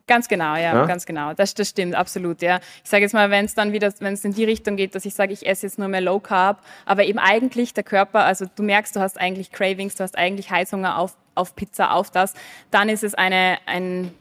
Ganz 0.07 0.29
genau, 0.29 0.55
ja, 0.55 0.73
ja, 0.73 0.85
ganz 0.85 1.05
genau. 1.05 1.33
Das, 1.33 1.53
das 1.53 1.67
stimmt, 1.67 1.93
absolut, 1.93 2.41
ja. 2.41 2.61
Ich 2.81 2.89
sage 2.89 3.03
jetzt 3.03 3.11
mal, 3.11 3.29
wenn 3.29 3.43
es 3.43 3.55
dann 3.55 3.73
wieder, 3.73 3.93
wenn 3.99 4.13
es 4.13 4.23
in 4.23 4.33
die 4.33 4.45
Richtung 4.45 4.77
geht, 4.77 4.95
dass 4.95 5.03
ich 5.03 5.13
sage, 5.13 5.33
ich 5.33 5.45
esse 5.45 5.65
jetzt 5.65 5.77
nur 5.77 5.89
mehr 5.89 5.99
Low 5.99 6.21
Carb, 6.21 6.63
aber 6.85 7.03
eben 7.03 7.19
eigentlich 7.19 7.73
der 7.73 7.83
Körper, 7.83 8.23
also 8.23 8.45
du 8.55 8.63
merkst, 8.63 8.95
du 8.95 9.01
hast 9.01 9.19
eigentlich 9.19 9.51
Cravings, 9.51 9.95
du 9.95 10.03
hast 10.03 10.17
eigentlich 10.17 10.49
Heißhunger 10.49 10.97
auf, 10.97 11.17
auf 11.35 11.57
Pizza, 11.57 11.91
auf 11.91 12.09
das, 12.09 12.35
dann 12.71 12.87
ist 12.87 13.03
es 13.03 13.15
eine, 13.15 13.57
ein, 13.65 14.13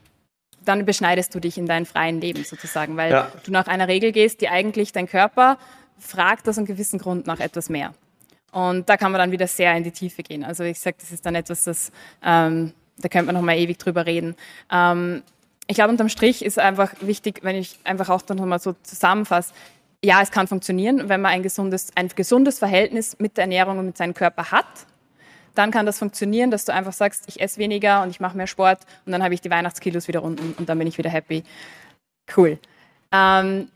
dann 0.66 0.84
beschneidest 0.84 1.34
du 1.34 1.40
dich 1.40 1.56
in 1.58 1.66
deinem 1.66 1.86
freien 1.86 2.20
Leben 2.20 2.44
sozusagen, 2.44 2.96
weil 2.96 3.12
ja. 3.12 3.32
du 3.44 3.50
nach 3.50 3.66
einer 3.66 3.88
Regel 3.88 4.12
gehst, 4.12 4.40
die 4.40 4.48
eigentlich 4.48 4.92
dein 4.92 5.08
Körper 5.08 5.58
fragt 5.98 6.48
aus 6.48 6.58
einem 6.58 6.66
gewissen 6.66 6.98
Grund 6.98 7.26
nach 7.26 7.40
etwas 7.40 7.68
mehr. 7.68 7.94
Und 8.52 8.88
da 8.88 8.96
kann 8.96 9.12
man 9.12 9.18
dann 9.18 9.32
wieder 9.32 9.46
sehr 9.46 9.76
in 9.76 9.84
die 9.84 9.90
Tiefe 9.90 10.22
gehen. 10.22 10.44
Also 10.44 10.64
ich 10.64 10.78
sage, 10.78 10.96
das 11.00 11.12
ist 11.12 11.26
dann 11.26 11.34
etwas, 11.34 11.64
das, 11.64 11.92
ähm, 12.24 12.72
da 12.98 13.08
könnte 13.08 13.26
man 13.26 13.34
noch 13.34 13.42
mal 13.42 13.56
ewig 13.56 13.78
drüber 13.78 14.06
reden. 14.06 14.34
Ähm, 14.70 15.22
ich 15.66 15.74
glaube, 15.74 15.90
unterm 15.90 16.08
Strich 16.08 16.44
ist 16.44 16.58
einfach 16.58 16.94
wichtig, 17.00 17.40
wenn 17.42 17.56
ich 17.56 17.78
einfach 17.84 18.08
auch 18.08 18.22
dann 18.22 18.36
nochmal 18.36 18.60
so 18.60 18.74
zusammenfasse, 18.82 19.52
ja, 20.04 20.22
es 20.22 20.30
kann 20.30 20.46
funktionieren, 20.46 21.08
wenn 21.08 21.20
man 21.20 21.32
ein 21.32 21.42
gesundes, 21.42 21.88
ein 21.96 22.08
gesundes 22.08 22.58
Verhältnis 22.58 23.16
mit 23.18 23.36
der 23.36 23.42
Ernährung 23.42 23.78
und 23.78 23.86
mit 23.86 23.96
seinem 23.96 24.14
Körper 24.14 24.50
hat. 24.52 24.66
Dann 25.56 25.70
kann 25.70 25.86
das 25.86 25.98
funktionieren, 25.98 26.50
dass 26.50 26.64
du 26.64 26.72
einfach 26.72 26.92
sagst, 26.92 27.24
ich 27.26 27.40
esse 27.40 27.58
weniger 27.58 28.02
und 28.02 28.10
ich 28.10 28.20
mache 28.20 28.36
mehr 28.36 28.46
Sport 28.46 28.80
und 29.04 29.12
dann 29.12 29.22
habe 29.22 29.34
ich 29.34 29.40
die 29.40 29.50
Weihnachtskilos 29.50 30.06
wieder 30.06 30.22
unten 30.22 30.54
und 30.58 30.68
dann 30.68 30.78
bin 30.78 30.86
ich 30.86 30.98
wieder 30.98 31.10
happy. 31.10 31.42
Cool. 32.36 32.58
Ähm, 33.12 33.68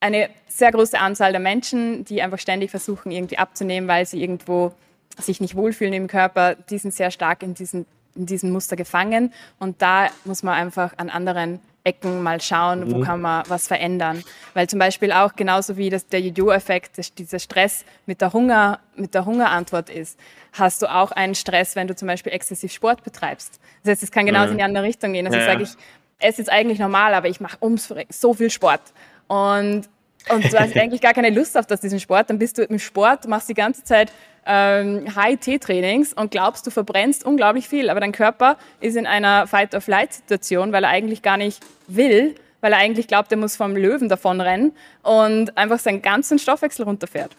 eine 0.00 0.30
sehr 0.48 0.72
große 0.72 0.98
Anzahl 0.98 1.32
der 1.32 1.40
Menschen, 1.40 2.04
die 2.04 2.22
einfach 2.22 2.38
ständig 2.38 2.70
versuchen, 2.70 3.10
irgendwie 3.10 3.38
abzunehmen, 3.38 3.88
weil 3.88 4.06
sie 4.06 4.22
irgendwo 4.22 4.72
sich 5.18 5.40
nicht 5.40 5.56
wohlfühlen 5.56 5.92
im 5.94 6.06
Körper, 6.06 6.54
die 6.54 6.78
sind 6.78 6.94
sehr 6.94 7.10
stark 7.10 7.42
in 7.42 7.54
diesen 7.54 7.86
in 8.18 8.26
diesem 8.26 8.50
Muster 8.50 8.76
gefangen. 8.76 9.32
Und 9.58 9.80
da 9.80 10.08
muss 10.24 10.42
man 10.42 10.54
einfach 10.54 10.92
an 10.98 11.08
anderen 11.08 11.60
Ecken 11.84 12.22
mal 12.22 12.40
schauen, 12.40 12.80
mhm. 12.80 12.92
wo 12.92 13.00
kann 13.00 13.20
man 13.20 13.44
was 13.48 13.66
verändern. 13.66 14.22
Weil 14.54 14.68
zum 14.68 14.78
Beispiel 14.78 15.12
auch 15.12 15.36
genauso 15.36 15.76
wie 15.76 15.90
das, 15.90 16.06
der 16.06 16.20
Jojo-Effekt, 16.20 17.18
dieser 17.18 17.38
Stress 17.38 17.84
mit 18.06 18.20
der, 18.20 18.32
Hunger, 18.32 18.80
mit 18.96 19.14
der 19.14 19.24
Hungerantwort 19.24 19.88
ist, 19.88 20.18
hast 20.52 20.82
du 20.82 20.86
auch 20.86 21.12
einen 21.12 21.34
Stress, 21.34 21.76
wenn 21.76 21.86
du 21.86 21.94
zum 21.94 22.08
Beispiel 22.08 22.32
exzessiv 22.32 22.72
Sport 22.72 23.04
betreibst. 23.04 23.60
Das 23.82 23.92
heißt, 23.92 24.02
es 24.02 24.10
kann 24.10 24.26
genauso 24.26 24.48
mhm. 24.48 24.52
in 24.52 24.58
die 24.58 24.64
andere 24.64 24.84
Richtung 24.84 25.12
gehen. 25.12 25.26
Also 25.26 25.38
ja, 25.38 25.46
sage 25.46 25.62
ich, 25.62 25.70
es 26.18 26.38
ist 26.38 26.50
eigentlich 26.50 26.78
normal, 26.78 27.14
aber 27.14 27.28
ich 27.28 27.40
mache 27.40 27.56
ums 27.62 27.92
so 28.10 28.34
viel 28.34 28.50
Sport. 28.50 28.82
Und 29.28 29.88
und 30.30 30.44
du 30.44 30.58
hast 30.58 30.76
eigentlich 30.76 31.00
gar 31.00 31.14
keine 31.14 31.30
Lust 31.30 31.56
auf 31.56 31.66
das, 31.66 31.80
diesen 31.80 32.00
Sport, 32.00 32.30
dann 32.30 32.38
bist 32.38 32.58
du 32.58 32.62
im 32.62 32.78
Sport, 32.78 33.26
machst 33.28 33.48
die 33.48 33.54
ganze 33.54 33.84
Zeit 33.84 34.12
ähm, 34.46 35.14
High-T-Trainings 35.14 36.14
und 36.14 36.30
glaubst, 36.30 36.66
du 36.66 36.70
verbrennst 36.70 37.24
unglaublich 37.24 37.68
viel, 37.68 37.90
aber 37.90 38.00
dein 38.00 38.12
Körper 38.12 38.56
ist 38.80 38.96
in 38.96 39.06
einer 39.06 39.46
Fight-of-Flight-Situation, 39.46 40.72
weil 40.72 40.84
er 40.84 40.90
eigentlich 40.90 41.22
gar 41.22 41.36
nicht 41.36 41.60
will, 41.86 42.34
weil 42.60 42.72
er 42.72 42.78
eigentlich 42.78 43.06
glaubt, 43.06 43.30
er 43.30 43.38
muss 43.38 43.56
vom 43.56 43.76
Löwen 43.76 44.08
davonrennen 44.08 44.72
und 45.02 45.56
einfach 45.56 45.78
seinen 45.78 46.02
ganzen 46.02 46.38
Stoffwechsel 46.38 46.84
runterfährt. 46.84 47.36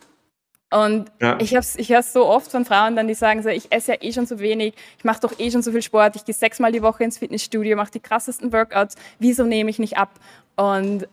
Und 0.71 1.11
ja. 1.19 1.35
ich, 1.39 1.51
ich 1.51 1.89
höre 1.89 1.99
es 1.99 2.13
so 2.13 2.27
oft 2.27 2.51
von 2.51 2.63
Frauen 2.63 2.95
dann, 2.95 3.07
die 3.07 3.15
sagen 3.15 3.41
so, 3.41 3.49
ich 3.49 3.71
esse 3.71 3.93
ja 3.93 3.97
eh 4.01 4.13
schon 4.13 4.27
so 4.27 4.39
wenig, 4.39 4.75
ich 4.99 5.03
mache 5.03 5.19
doch 5.21 5.39
eh 5.39 5.49
schon 5.49 5.63
so 5.63 5.71
viel 5.71 5.81
Sport, 5.81 6.15
ich 6.15 6.25
gehe 6.25 6.35
sechsmal 6.35 6.71
die 6.71 6.83
Woche 6.83 7.03
ins 7.03 7.17
Fitnessstudio, 7.17 7.75
mache 7.75 7.91
die 7.91 7.99
krassesten 7.99 8.53
Workouts, 8.53 8.95
wieso 9.17 9.45
nehme 9.45 9.71
ich 9.71 9.79
nicht 9.79 9.97
ab? 9.97 10.11
Und 10.55 11.07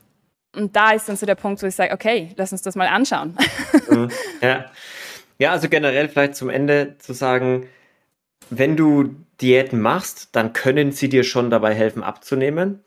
und 0.56 0.74
da 0.74 0.92
ist 0.92 1.08
dann 1.08 1.16
so 1.16 1.26
der 1.26 1.34
Punkt, 1.34 1.62
wo 1.62 1.66
ich 1.66 1.74
sage, 1.74 1.92
okay, 1.92 2.32
lass 2.36 2.52
uns 2.52 2.62
das 2.62 2.74
mal 2.76 2.88
anschauen. 2.88 3.36
Mhm. 3.88 4.10
Ja. 4.40 4.66
ja, 5.38 5.52
also 5.52 5.68
generell 5.68 6.08
vielleicht 6.08 6.34
zum 6.34 6.48
Ende 6.48 6.96
zu 6.98 7.12
sagen, 7.12 7.68
wenn 8.50 8.76
du 8.76 9.14
Diäten 9.40 9.80
machst, 9.80 10.30
dann 10.32 10.52
können 10.52 10.90
sie 10.90 11.08
dir 11.08 11.22
schon 11.22 11.50
dabei 11.50 11.72
helfen 11.72 12.02
abzunehmen. 12.02 12.82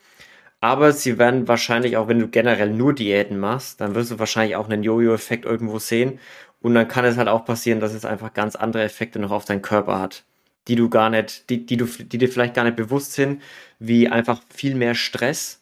Aber 0.60 0.91
sie 0.91 1.17
werden 1.17 1.47
wahrscheinlich 1.47 1.95
auch, 1.95 2.10
wenn 2.10 2.19
du 2.19 2.27
generell 2.27 2.71
nur 2.71 2.93
Diäten 2.93 3.39
machst, 3.39 3.79
dann 3.79 3.95
wirst 3.95 4.12
du 4.12 4.19
wahrscheinlich 4.19 4.58
auch 4.58 4.69
einen 4.69 4.84
Jojo-Effekt 4.84 5.45
irgendwo 5.45 5.79
sehen. 5.79 6.19
Und 6.62 6.73
dann 6.75 6.88
kann 6.88 7.05
es 7.05 7.15
halt 7.15 7.29
auch 7.29 7.45
passieren, 7.45 7.79
dass 7.79 7.93
es 7.93 8.03
einfach 8.03 8.34
ganz 8.34 8.58
andere 8.58 8.84
Effekte 8.84 9.19
noch 9.19 9.32
auf 9.32 9.45
deinen 9.45 9.62
Körper 9.62 9.99
hat, 9.99 10.25
die 10.67 10.75
du 10.75 10.89
gar 10.89 11.10
nicht, 11.10 11.49
die, 11.49 11.65
die, 11.65 11.77
du, 11.77 11.86
die 11.86 12.17
dir 12.17 12.27
vielleicht 12.27 12.55
gar 12.55 12.65
nicht 12.65 12.75
bewusst 12.75 13.13
sind, 13.13 13.41
wie 13.79 14.10
einfach 14.10 14.41
viel 14.53 14.75
mehr 14.75 14.95
Stress 14.95 15.58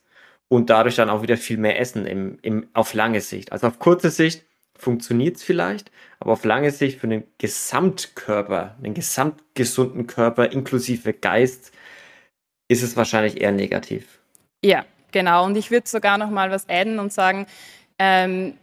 und 0.49 0.69
dadurch 0.69 0.95
dann 0.95 1.09
auch 1.09 1.21
wieder 1.21 1.37
viel 1.37 1.57
mehr 1.57 1.79
essen 1.79 2.05
im, 2.05 2.39
im, 2.41 2.67
auf 2.73 2.93
lange 2.93 3.21
Sicht. 3.21 3.51
Also 3.51 3.67
auf 3.67 3.79
kurze 3.79 4.09
Sicht 4.09 4.45
funktioniert 4.77 5.37
es 5.37 5.43
vielleicht, 5.43 5.91
aber 6.19 6.33
auf 6.33 6.45
lange 6.45 6.71
Sicht 6.71 6.99
für 6.99 7.07
den 7.07 7.23
Gesamtkörper, 7.37 8.75
den 8.79 8.93
gesamtgesunden 8.93 10.07
Körper 10.07 10.51
inklusive 10.51 11.13
Geist, 11.13 11.71
ist 12.69 12.83
es 12.83 12.95
wahrscheinlich 12.95 13.41
eher 13.41 13.51
negativ. 13.51 14.19
Ja, 14.63 14.85
genau. 15.11 15.45
Und 15.45 15.57
ich 15.57 15.71
würde 15.71 15.87
sogar 15.87 16.17
noch 16.17 16.29
mal 16.29 16.51
was 16.51 16.67
adden 16.69 16.99
und 16.99 17.11
sagen, 17.11 17.47
ähm, 17.99 18.57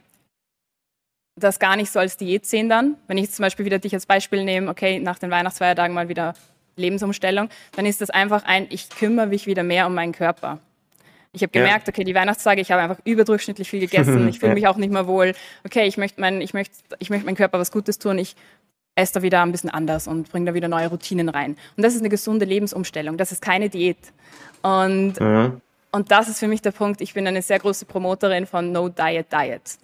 das 1.36 1.58
gar 1.58 1.76
nicht 1.76 1.90
so 1.90 1.98
als 1.98 2.16
Diät 2.16 2.46
sehen 2.46 2.68
dann. 2.68 2.96
Wenn 3.08 3.18
ich 3.18 3.30
zum 3.30 3.42
Beispiel 3.42 3.64
wieder 3.64 3.78
dich 3.78 3.94
als 3.94 4.06
Beispiel 4.06 4.44
nehme, 4.44 4.70
okay, 4.70 5.00
nach 5.00 5.18
den 5.18 5.30
Weihnachtsfeiertagen 5.30 5.94
mal 5.94 6.08
wieder 6.08 6.34
Lebensumstellung, 6.76 7.48
dann 7.72 7.86
ist 7.86 8.00
das 8.00 8.10
einfach 8.10 8.44
ein, 8.44 8.66
ich 8.70 8.88
kümmere 8.88 9.26
mich 9.26 9.46
wieder 9.46 9.62
mehr 9.62 9.86
um 9.86 9.94
meinen 9.94 10.12
Körper. 10.12 10.60
Ich 11.34 11.42
habe 11.42 11.50
gemerkt, 11.50 11.88
ja. 11.88 11.92
okay, 11.92 12.04
die 12.04 12.14
Weihnachtstage, 12.14 12.60
ich 12.60 12.70
habe 12.70 12.80
einfach 12.82 13.04
überdurchschnittlich 13.04 13.68
viel 13.68 13.80
gegessen. 13.80 14.28
Ich 14.28 14.38
fühle 14.38 14.50
ja. 14.50 14.54
mich 14.54 14.66
auch 14.68 14.76
nicht 14.76 14.92
mehr 14.92 15.06
wohl. 15.06 15.34
Okay, 15.64 15.86
ich 15.86 15.96
möchte 15.96 16.20
mein, 16.20 16.40
ich 16.40 16.54
möchte, 16.54 16.74
ich 16.98 17.10
möchte 17.10 17.26
meinem 17.26 17.36
Körper 17.36 17.58
was 17.58 17.70
Gutes 17.72 17.98
tun. 17.98 18.18
Ich 18.18 18.36
esse 18.94 19.14
da 19.14 19.22
wieder 19.22 19.42
ein 19.42 19.52
bisschen 19.52 19.70
anders 19.70 20.06
und 20.06 20.30
bringe 20.30 20.46
da 20.46 20.54
wieder 20.54 20.68
neue 20.68 20.88
Routinen 20.88 21.28
rein. 21.28 21.56
Und 21.76 21.82
das 21.82 21.94
ist 21.94 22.00
eine 22.00 22.08
gesunde 22.08 22.44
Lebensumstellung. 22.44 23.16
Das 23.16 23.32
ist 23.32 23.42
keine 23.42 23.68
Diät. 23.68 23.98
Und, 24.62 25.14
ja. 25.18 25.52
und 25.90 26.10
das 26.10 26.28
ist 26.28 26.38
für 26.38 26.48
mich 26.48 26.62
der 26.62 26.70
Punkt. 26.70 27.00
Ich 27.00 27.14
bin 27.14 27.26
eine 27.26 27.42
sehr 27.42 27.58
große 27.58 27.84
Promoterin 27.86 28.46
von 28.46 28.70
No 28.72 28.88
Diet 28.88 29.26
Diet. 29.32 29.78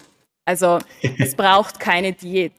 Also 0.45 0.79
es 1.19 1.35
braucht 1.35 1.79
keine 1.79 2.13
Diät. 2.13 2.53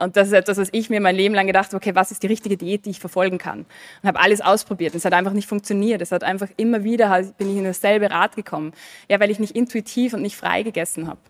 Und 0.00 0.16
das 0.16 0.28
ist 0.28 0.32
etwas, 0.32 0.56
was 0.56 0.68
ich 0.72 0.88
mir 0.88 1.00
mein 1.00 1.14
Leben 1.14 1.34
lang 1.34 1.46
gedacht 1.46 1.66
habe, 1.68 1.76
okay, 1.76 1.94
was 1.94 2.10
ist 2.10 2.22
die 2.22 2.26
richtige 2.26 2.56
Diät, 2.56 2.86
die 2.86 2.90
ich 2.90 3.00
verfolgen 3.00 3.38
kann? 3.38 3.60
Und 4.02 4.08
habe 4.08 4.18
alles 4.18 4.40
ausprobiert. 4.40 4.94
Es 4.94 5.04
hat 5.04 5.12
einfach 5.12 5.32
nicht 5.32 5.46
funktioniert. 5.46 6.00
Es 6.00 6.10
hat 6.10 6.24
einfach 6.24 6.48
immer 6.56 6.84
wieder, 6.84 7.10
halt, 7.10 7.36
bin 7.36 7.50
ich 7.50 7.58
in 7.58 7.64
dasselbe 7.64 8.10
Rad 8.10 8.34
gekommen. 8.34 8.72
Ja, 9.08 9.20
weil 9.20 9.30
ich 9.30 9.38
nicht 9.38 9.54
intuitiv 9.54 10.14
und 10.14 10.22
nicht 10.22 10.36
frei 10.36 10.62
gegessen 10.62 11.06
habe. 11.06 11.20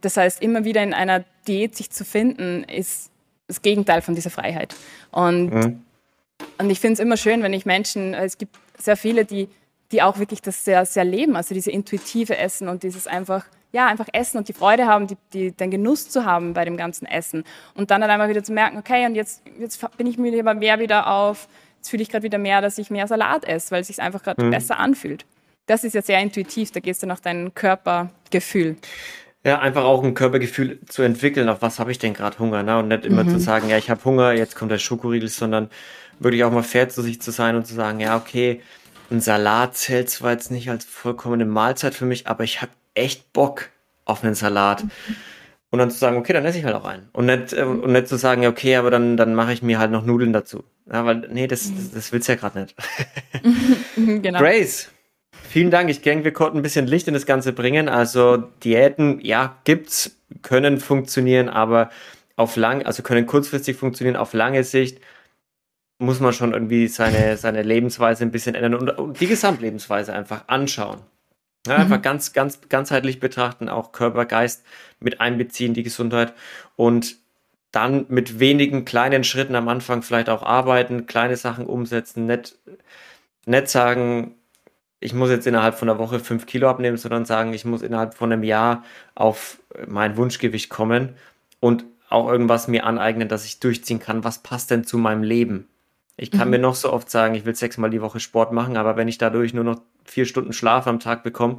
Das 0.00 0.16
heißt, 0.16 0.42
immer 0.42 0.64
wieder 0.64 0.82
in 0.82 0.94
einer 0.94 1.24
Diät 1.46 1.76
sich 1.76 1.90
zu 1.90 2.04
finden, 2.04 2.64
ist 2.64 3.10
das 3.46 3.62
Gegenteil 3.62 4.00
von 4.00 4.14
dieser 4.14 4.30
Freiheit. 4.30 4.74
Und, 5.10 5.50
mhm. 5.50 5.82
und 6.58 6.70
ich 6.70 6.80
finde 6.80 6.94
es 6.94 6.98
immer 7.00 7.16
schön, 7.16 7.42
wenn 7.42 7.52
ich 7.52 7.66
Menschen, 7.66 8.14
es 8.14 8.38
gibt 8.38 8.56
sehr 8.78 8.96
viele, 8.96 9.24
die, 9.24 9.48
die 9.92 10.02
auch 10.02 10.18
wirklich 10.18 10.40
das 10.40 10.64
sehr, 10.64 10.86
sehr 10.86 11.04
leben, 11.04 11.36
also 11.36 11.54
diese 11.54 11.70
intuitive 11.70 12.36
Essen 12.36 12.68
und 12.68 12.82
dieses 12.84 13.06
einfach 13.06 13.44
ja, 13.72 13.86
einfach 13.86 14.08
essen 14.12 14.38
und 14.38 14.48
die 14.48 14.52
Freude 14.52 14.86
haben, 14.86 15.06
die, 15.06 15.16
die, 15.32 15.52
den 15.52 15.70
Genuss 15.70 16.08
zu 16.08 16.24
haben 16.24 16.54
bei 16.54 16.64
dem 16.64 16.76
ganzen 16.76 17.06
Essen. 17.06 17.44
Und 17.74 17.90
dann 17.90 18.02
halt 18.02 18.10
einmal 18.10 18.28
wieder 18.28 18.42
zu 18.42 18.52
merken, 18.52 18.78
okay, 18.78 19.06
und 19.06 19.14
jetzt, 19.14 19.42
jetzt 19.58 19.84
bin 19.96 20.06
ich 20.06 20.18
mir 20.18 20.42
mehr 20.54 20.78
wieder 20.78 21.08
auf, 21.08 21.48
jetzt 21.76 21.90
fühle 21.90 22.02
ich 22.02 22.08
gerade 22.08 22.22
wieder 22.22 22.38
mehr, 22.38 22.60
dass 22.60 22.78
ich 22.78 22.90
mehr 22.90 23.06
Salat 23.06 23.44
esse, 23.44 23.70
weil 23.70 23.82
es 23.82 23.88
sich 23.88 24.00
einfach 24.00 24.22
gerade 24.22 24.44
mhm. 24.44 24.50
besser 24.50 24.78
anfühlt. 24.78 25.26
Das 25.66 25.84
ist 25.84 25.94
ja 25.94 26.02
sehr 26.02 26.20
intuitiv, 26.20 26.70
da 26.70 26.80
gehst 26.80 27.02
du 27.02 27.06
nach 27.06 27.20
deinem 27.20 27.54
Körpergefühl. 27.54 28.76
Ja, 29.44 29.60
einfach 29.60 29.84
auch 29.84 30.02
ein 30.02 30.14
Körpergefühl 30.14 30.80
zu 30.86 31.02
entwickeln, 31.02 31.48
auf 31.48 31.62
was 31.62 31.78
habe 31.78 31.92
ich 31.92 31.98
denn 31.98 32.14
gerade 32.14 32.38
Hunger, 32.38 32.62
ne? 32.62 32.78
Und 32.78 32.88
nicht 32.88 33.04
immer 33.04 33.24
mhm. 33.24 33.30
zu 33.30 33.38
sagen, 33.38 33.68
ja, 33.68 33.78
ich 33.78 33.90
habe 33.90 34.04
Hunger, 34.04 34.32
jetzt 34.32 34.56
kommt 34.56 34.72
der 34.72 34.78
Schokoriegel, 34.78 35.28
sondern 35.28 35.70
wirklich 36.18 36.42
auch 36.44 36.50
mal 36.50 36.62
fair 36.62 36.88
zu 36.88 37.02
sich 37.02 37.20
zu 37.20 37.30
sein 37.30 37.56
und 37.56 37.66
zu 37.66 37.74
sagen, 37.74 38.00
ja, 38.00 38.16
okay, 38.16 38.60
ein 39.10 39.20
Salat 39.20 39.76
zählt 39.76 40.10
zwar 40.10 40.32
jetzt 40.32 40.50
nicht 40.50 40.68
als 40.68 40.84
vollkommene 40.84 41.44
Mahlzeit 41.44 41.94
für 41.94 42.06
mich, 42.06 42.26
aber 42.26 42.42
ich 42.42 42.60
habe 42.60 42.72
echt 42.96 43.32
Bock 43.32 43.70
auf 44.04 44.24
einen 44.24 44.34
Salat. 44.34 44.84
Und 45.70 45.80
dann 45.80 45.90
zu 45.90 45.98
sagen, 45.98 46.16
okay, 46.16 46.32
dann 46.32 46.44
esse 46.44 46.58
ich 46.58 46.64
halt 46.64 46.76
auch 46.76 46.84
einen. 46.84 47.08
Und 47.12 47.26
nicht, 47.26 47.52
äh, 47.52 47.62
und 47.62 47.92
nicht 47.92 48.08
zu 48.08 48.16
sagen, 48.16 48.46
okay, 48.46 48.76
aber 48.76 48.90
dann, 48.90 49.16
dann 49.16 49.34
mache 49.34 49.52
ich 49.52 49.62
mir 49.62 49.78
halt 49.78 49.90
noch 49.90 50.04
Nudeln 50.04 50.32
dazu. 50.32 50.64
Ja, 50.90 51.04
weil, 51.04 51.28
nee, 51.32 51.48
das, 51.48 51.72
das, 51.74 51.90
das 51.90 52.12
willst 52.12 52.28
du 52.28 52.32
ja 52.32 52.38
gerade 52.38 52.60
nicht. 52.60 52.76
genau. 54.22 54.38
Grace, 54.38 54.90
vielen 55.42 55.70
Dank. 55.70 55.90
Ich 55.90 56.00
denke, 56.00 56.24
wir 56.24 56.32
konnten 56.32 56.58
ein 56.58 56.62
bisschen 56.62 56.86
Licht 56.86 57.08
in 57.08 57.14
das 57.14 57.26
Ganze 57.26 57.52
bringen. 57.52 57.88
Also 57.88 58.36
Diäten, 58.62 59.20
ja, 59.20 59.56
gibt's, 59.64 60.16
können 60.42 60.78
funktionieren, 60.78 61.48
aber 61.48 61.90
auf 62.36 62.56
lang, 62.56 62.84
also 62.86 63.02
können 63.02 63.26
kurzfristig 63.26 63.76
funktionieren, 63.76 64.16
auf 64.16 64.34
lange 64.34 64.62
Sicht 64.62 65.00
muss 65.98 66.20
man 66.20 66.32
schon 66.32 66.52
irgendwie 66.52 66.88
seine, 66.88 67.36
seine 67.36 67.62
Lebensweise 67.62 68.24
ein 68.24 68.30
bisschen 68.30 68.54
ändern 68.54 68.74
und, 68.74 68.90
und 68.90 69.20
die 69.20 69.26
Gesamtlebensweise 69.26 70.12
einfach 70.12 70.44
anschauen. 70.46 71.00
Ja, 71.66 71.76
einfach 71.76 71.98
mhm. 71.98 72.02
ganz, 72.02 72.32
ganz 72.32 72.60
ganzheitlich 72.68 73.20
betrachten, 73.20 73.68
auch 73.68 73.92
Körper, 73.92 74.24
Geist 74.24 74.64
mit 75.00 75.20
einbeziehen, 75.20 75.74
die 75.74 75.82
Gesundheit 75.82 76.34
und 76.76 77.16
dann 77.72 78.06
mit 78.08 78.40
wenigen 78.40 78.84
kleinen 78.84 79.24
Schritten 79.24 79.54
am 79.54 79.68
Anfang 79.68 80.02
vielleicht 80.02 80.30
auch 80.30 80.42
arbeiten, 80.42 81.06
kleine 81.06 81.36
Sachen 81.36 81.66
umsetzen, 81.66 82.26
nicht, 82.26 82.58
nicht 83.44 83.68
sagen, 83.68 84.34
ich 85.00 85.12
muss 85.12 85.30
jetzt 85.30 85.46
innerhalb 85.46 85.74
von 85.76 85.88
einer 85.88 85.98
Woche 85.98 86.20
fünf 86.20 86.46
Kilo 86.46 86.68
abnehmen, 86.68 86.96
sondern 86.96 87.26
sagen, 87.26 87.52
ich 87.52 87.64
muss 87.64 87.82
innerhalb 87.82 88.14
von 88.14 88.32
einem 88.32 88.42
Jahr 88.42 88.82
auf 89.14 89.60
mein 89.86 90.16
Wunschgewicht 90.16 90.70
kommen 90.70 91.16
und 91.60 91.84
auch 92.08 92.28
irgendwas 92.28 92.68
mir 92.68 92.86
aneignen, 92.86 93.28
dass 93.28 93.44
ich 93.44 93.60
durchziehen 93.60 93.98
kann. 93.98 94.24
Was 94.24 94.38
passt 94.38 94.70
denn 94.70 94.84
zu 94.84 94.96
meinem 94.96 95.22
Leben? 95.22 95.68
Ich 96.16 96.30
kann 96.30 96.48
mhm. 96.48 96.52
mir 96.52 96.58
noch 96.60 96.74
so 96.74 96.92
oft 96.92 97.10
sagen, 97.10 97.34
ich 97.34 97.44
will 97.44 97.54
sechsmal 97.54 97.90
die 97.90 98.00
Woche 98.00 98.20
Sport 98.20 98.52
machen, 98.52 98.76
aber 98.76 98.96
wenn 98.96 99.08
ich 99.08 99.18
dadurch 99.18 99.52
nur 99.52 99.64
noch 99.64 99.80
vier 100.10 100.26
Stunden 100.26 100.52
Schlaf 100.52 100.86
am 100.86 101.00
Tag 101.00 101.22
bekomme, 101.22 101.58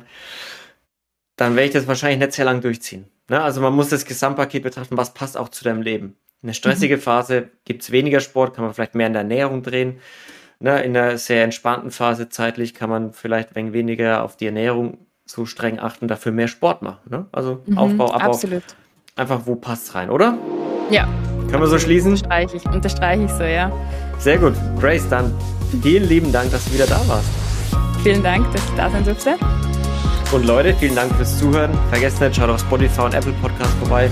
dann 1.35 1.55
werde 1.55 1.67
ich 1.67 1.73
das 1.73 1.87
wahrscheinlich 1.87 2.19
nicht 2.19 2.33
sehr 2.33 2.45
lang 2.45 2.61
durchziehen. 2.61 3.05
Ne? 3.29 3.41
Also 3.41 3.61
man 3.61 3.73
muss 3.73 3.89
das 3.89 4.05
Gesamtpaket 4.05 4.63
betrachten, 4.63 4.97
was 4.97 5.13
passt 5.13 5.37
auch 5.37 5.49
zu 5.49 5.63
deinem 5.63 5.81
Leben. 5.81 6.15
In 6.41 6.47
der 6.47 6.53
stressigen 6.53 6.97
mhm. 6.97 7.01
Phase 7.01 7.49
gibt 7.65 7.83
es 7.83 7.91
weniger 7.91 8.19
Sport, 8.19 8.55
kann 8.55 8.63
man 8.63 8.73
vielleicht 8.73 8.95
mehr 8.95 9.07
in 9.07 9.13
der 9.13 9.23
Ernährung 9.23 9.63
drehen. 9.63 9.99
Ne? 10.59 10.81
In 10.83 10.95
einer 10.95 11.17
sehr 11.17 11.43
entspannten 11.43 11.91
Phase 11.91 12.29
zeitlich 12.29 12.73
kann 12.73 12.89
man 12.89 13.13
vielleicht 13.13 13.55
ein 13.55 13.73
weniger 13.73 14.23
auf 14.23 14.37
die 14.37 14.45
Ernährung 14.47 14.99
so 15.25 15.45
streng 15.45 15.79
achten, 15.79 16.07
dafür 16.07 16.31
mehr 16.31 16.47
Sport 16.47 16.81
machen. 16.81 17.09
Ne? 17.09 17.25
Also 17.31 17.61
mhm, 17.65 17.77
Aufbau, 17.77 18.11
Abbau. 18.11 18.31
Absolut. 18.31 18.63
Einfach, 19.15 19.41
wo 19.45 19.55
passt 19.55 19.93
rein, 19.95 20.09
oder? 20.09 20.37
Ja. 20.89 21.07
Können 21.49 21.61
wir 21.61 21.67
so 21.67 21.79
schließen? 21.79 22.13
Unterstreiche 22.13 22.57
ich, 22.57 22.65
unterstreiche 22.65 23.23
ich 23.23 23.31
so, 23.31 23.43
ja. 23.43 23.71
Sehr 24.19 24.37
gut. 24.37 24.53
Grace, 24.79 25.07
dann 25.09 25.33
vielen 25.81 26.07
lieben 26.07 26.31
Dank, 26.31 26.51
dass 26.51 26.65
du 26.65 26.73
wieder 26.73 26.85
da 26.85 26.99
warst. 27.07 27.46
Vielen 28.03 28.23
Dank, 28.23 28.51
dass 28.53 28.63
ich 28.63 28.75
da 28.75 28.89
sein 28.89 29.03
durfte. 29.03 29.35
Und 30.31 30.45
Leute, 30.45 30.73
vielen 30.73 30.95
Dank 30.95 31.15
fürs 31.15 31.37
Zuhören. 31.39 31.71
Vergesst 31.89 32.19
nicht, 32.19 32.35
schaut 32.35 32.49
auf 32.49 32.59
Spotify 32.59 33.01
und 33.01 33.13
Apple 33.13 33.33
Podcast 33.41 33.71
vorbei. 33.79 34.09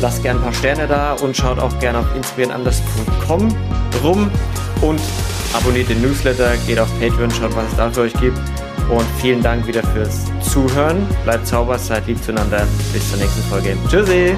Lasst 0.00 0.22
gerne 0.22 0.38
ein 0.40 0.44
paar 0.44 0.52
Sterne 0.52 0.86
da 0.86 1.14
und 1.14 1.36
schaut 1.36 1.58
auch 1.58 1.76
gerne 1.80 1.98
auf 1.98 2.14
inspirierenanders.com 2.14 3.48
rum 4.02 4.30
und 4.82 5.00
abonniert 5.54 5.88
den 5.88 6.02
Newsletter, 6.02 6.56
geht 6.66 6.78
auf 6.78 6.88
Patreon, 7.00 7.30
schaut, 7.30 7.56
was 7.56 7.68
es 7.70 7.76
da 7.76 7.90
für 7.90 8.02
euch 8.02 8.14
gibt. 8.14 8.38
Und 8.90 9.04
vielen 9.20 9.42
Dank 9.42 9.66
wieder 9.66 9.82
fürs 9.82 10.24
Zuhören. 10.40 11.06
Bleibt 11.24 11.46
sauber, 11.46 11.78
seid 11.78 12.06
lieb 12.06 12.22
zueinander. 12.22 12.66
Bis 12.92 13.10
zur 13.10 13.18
nächsten 13.18 13.42
Folge. 13.42 13.76
Tschüssi! 13.88 14.36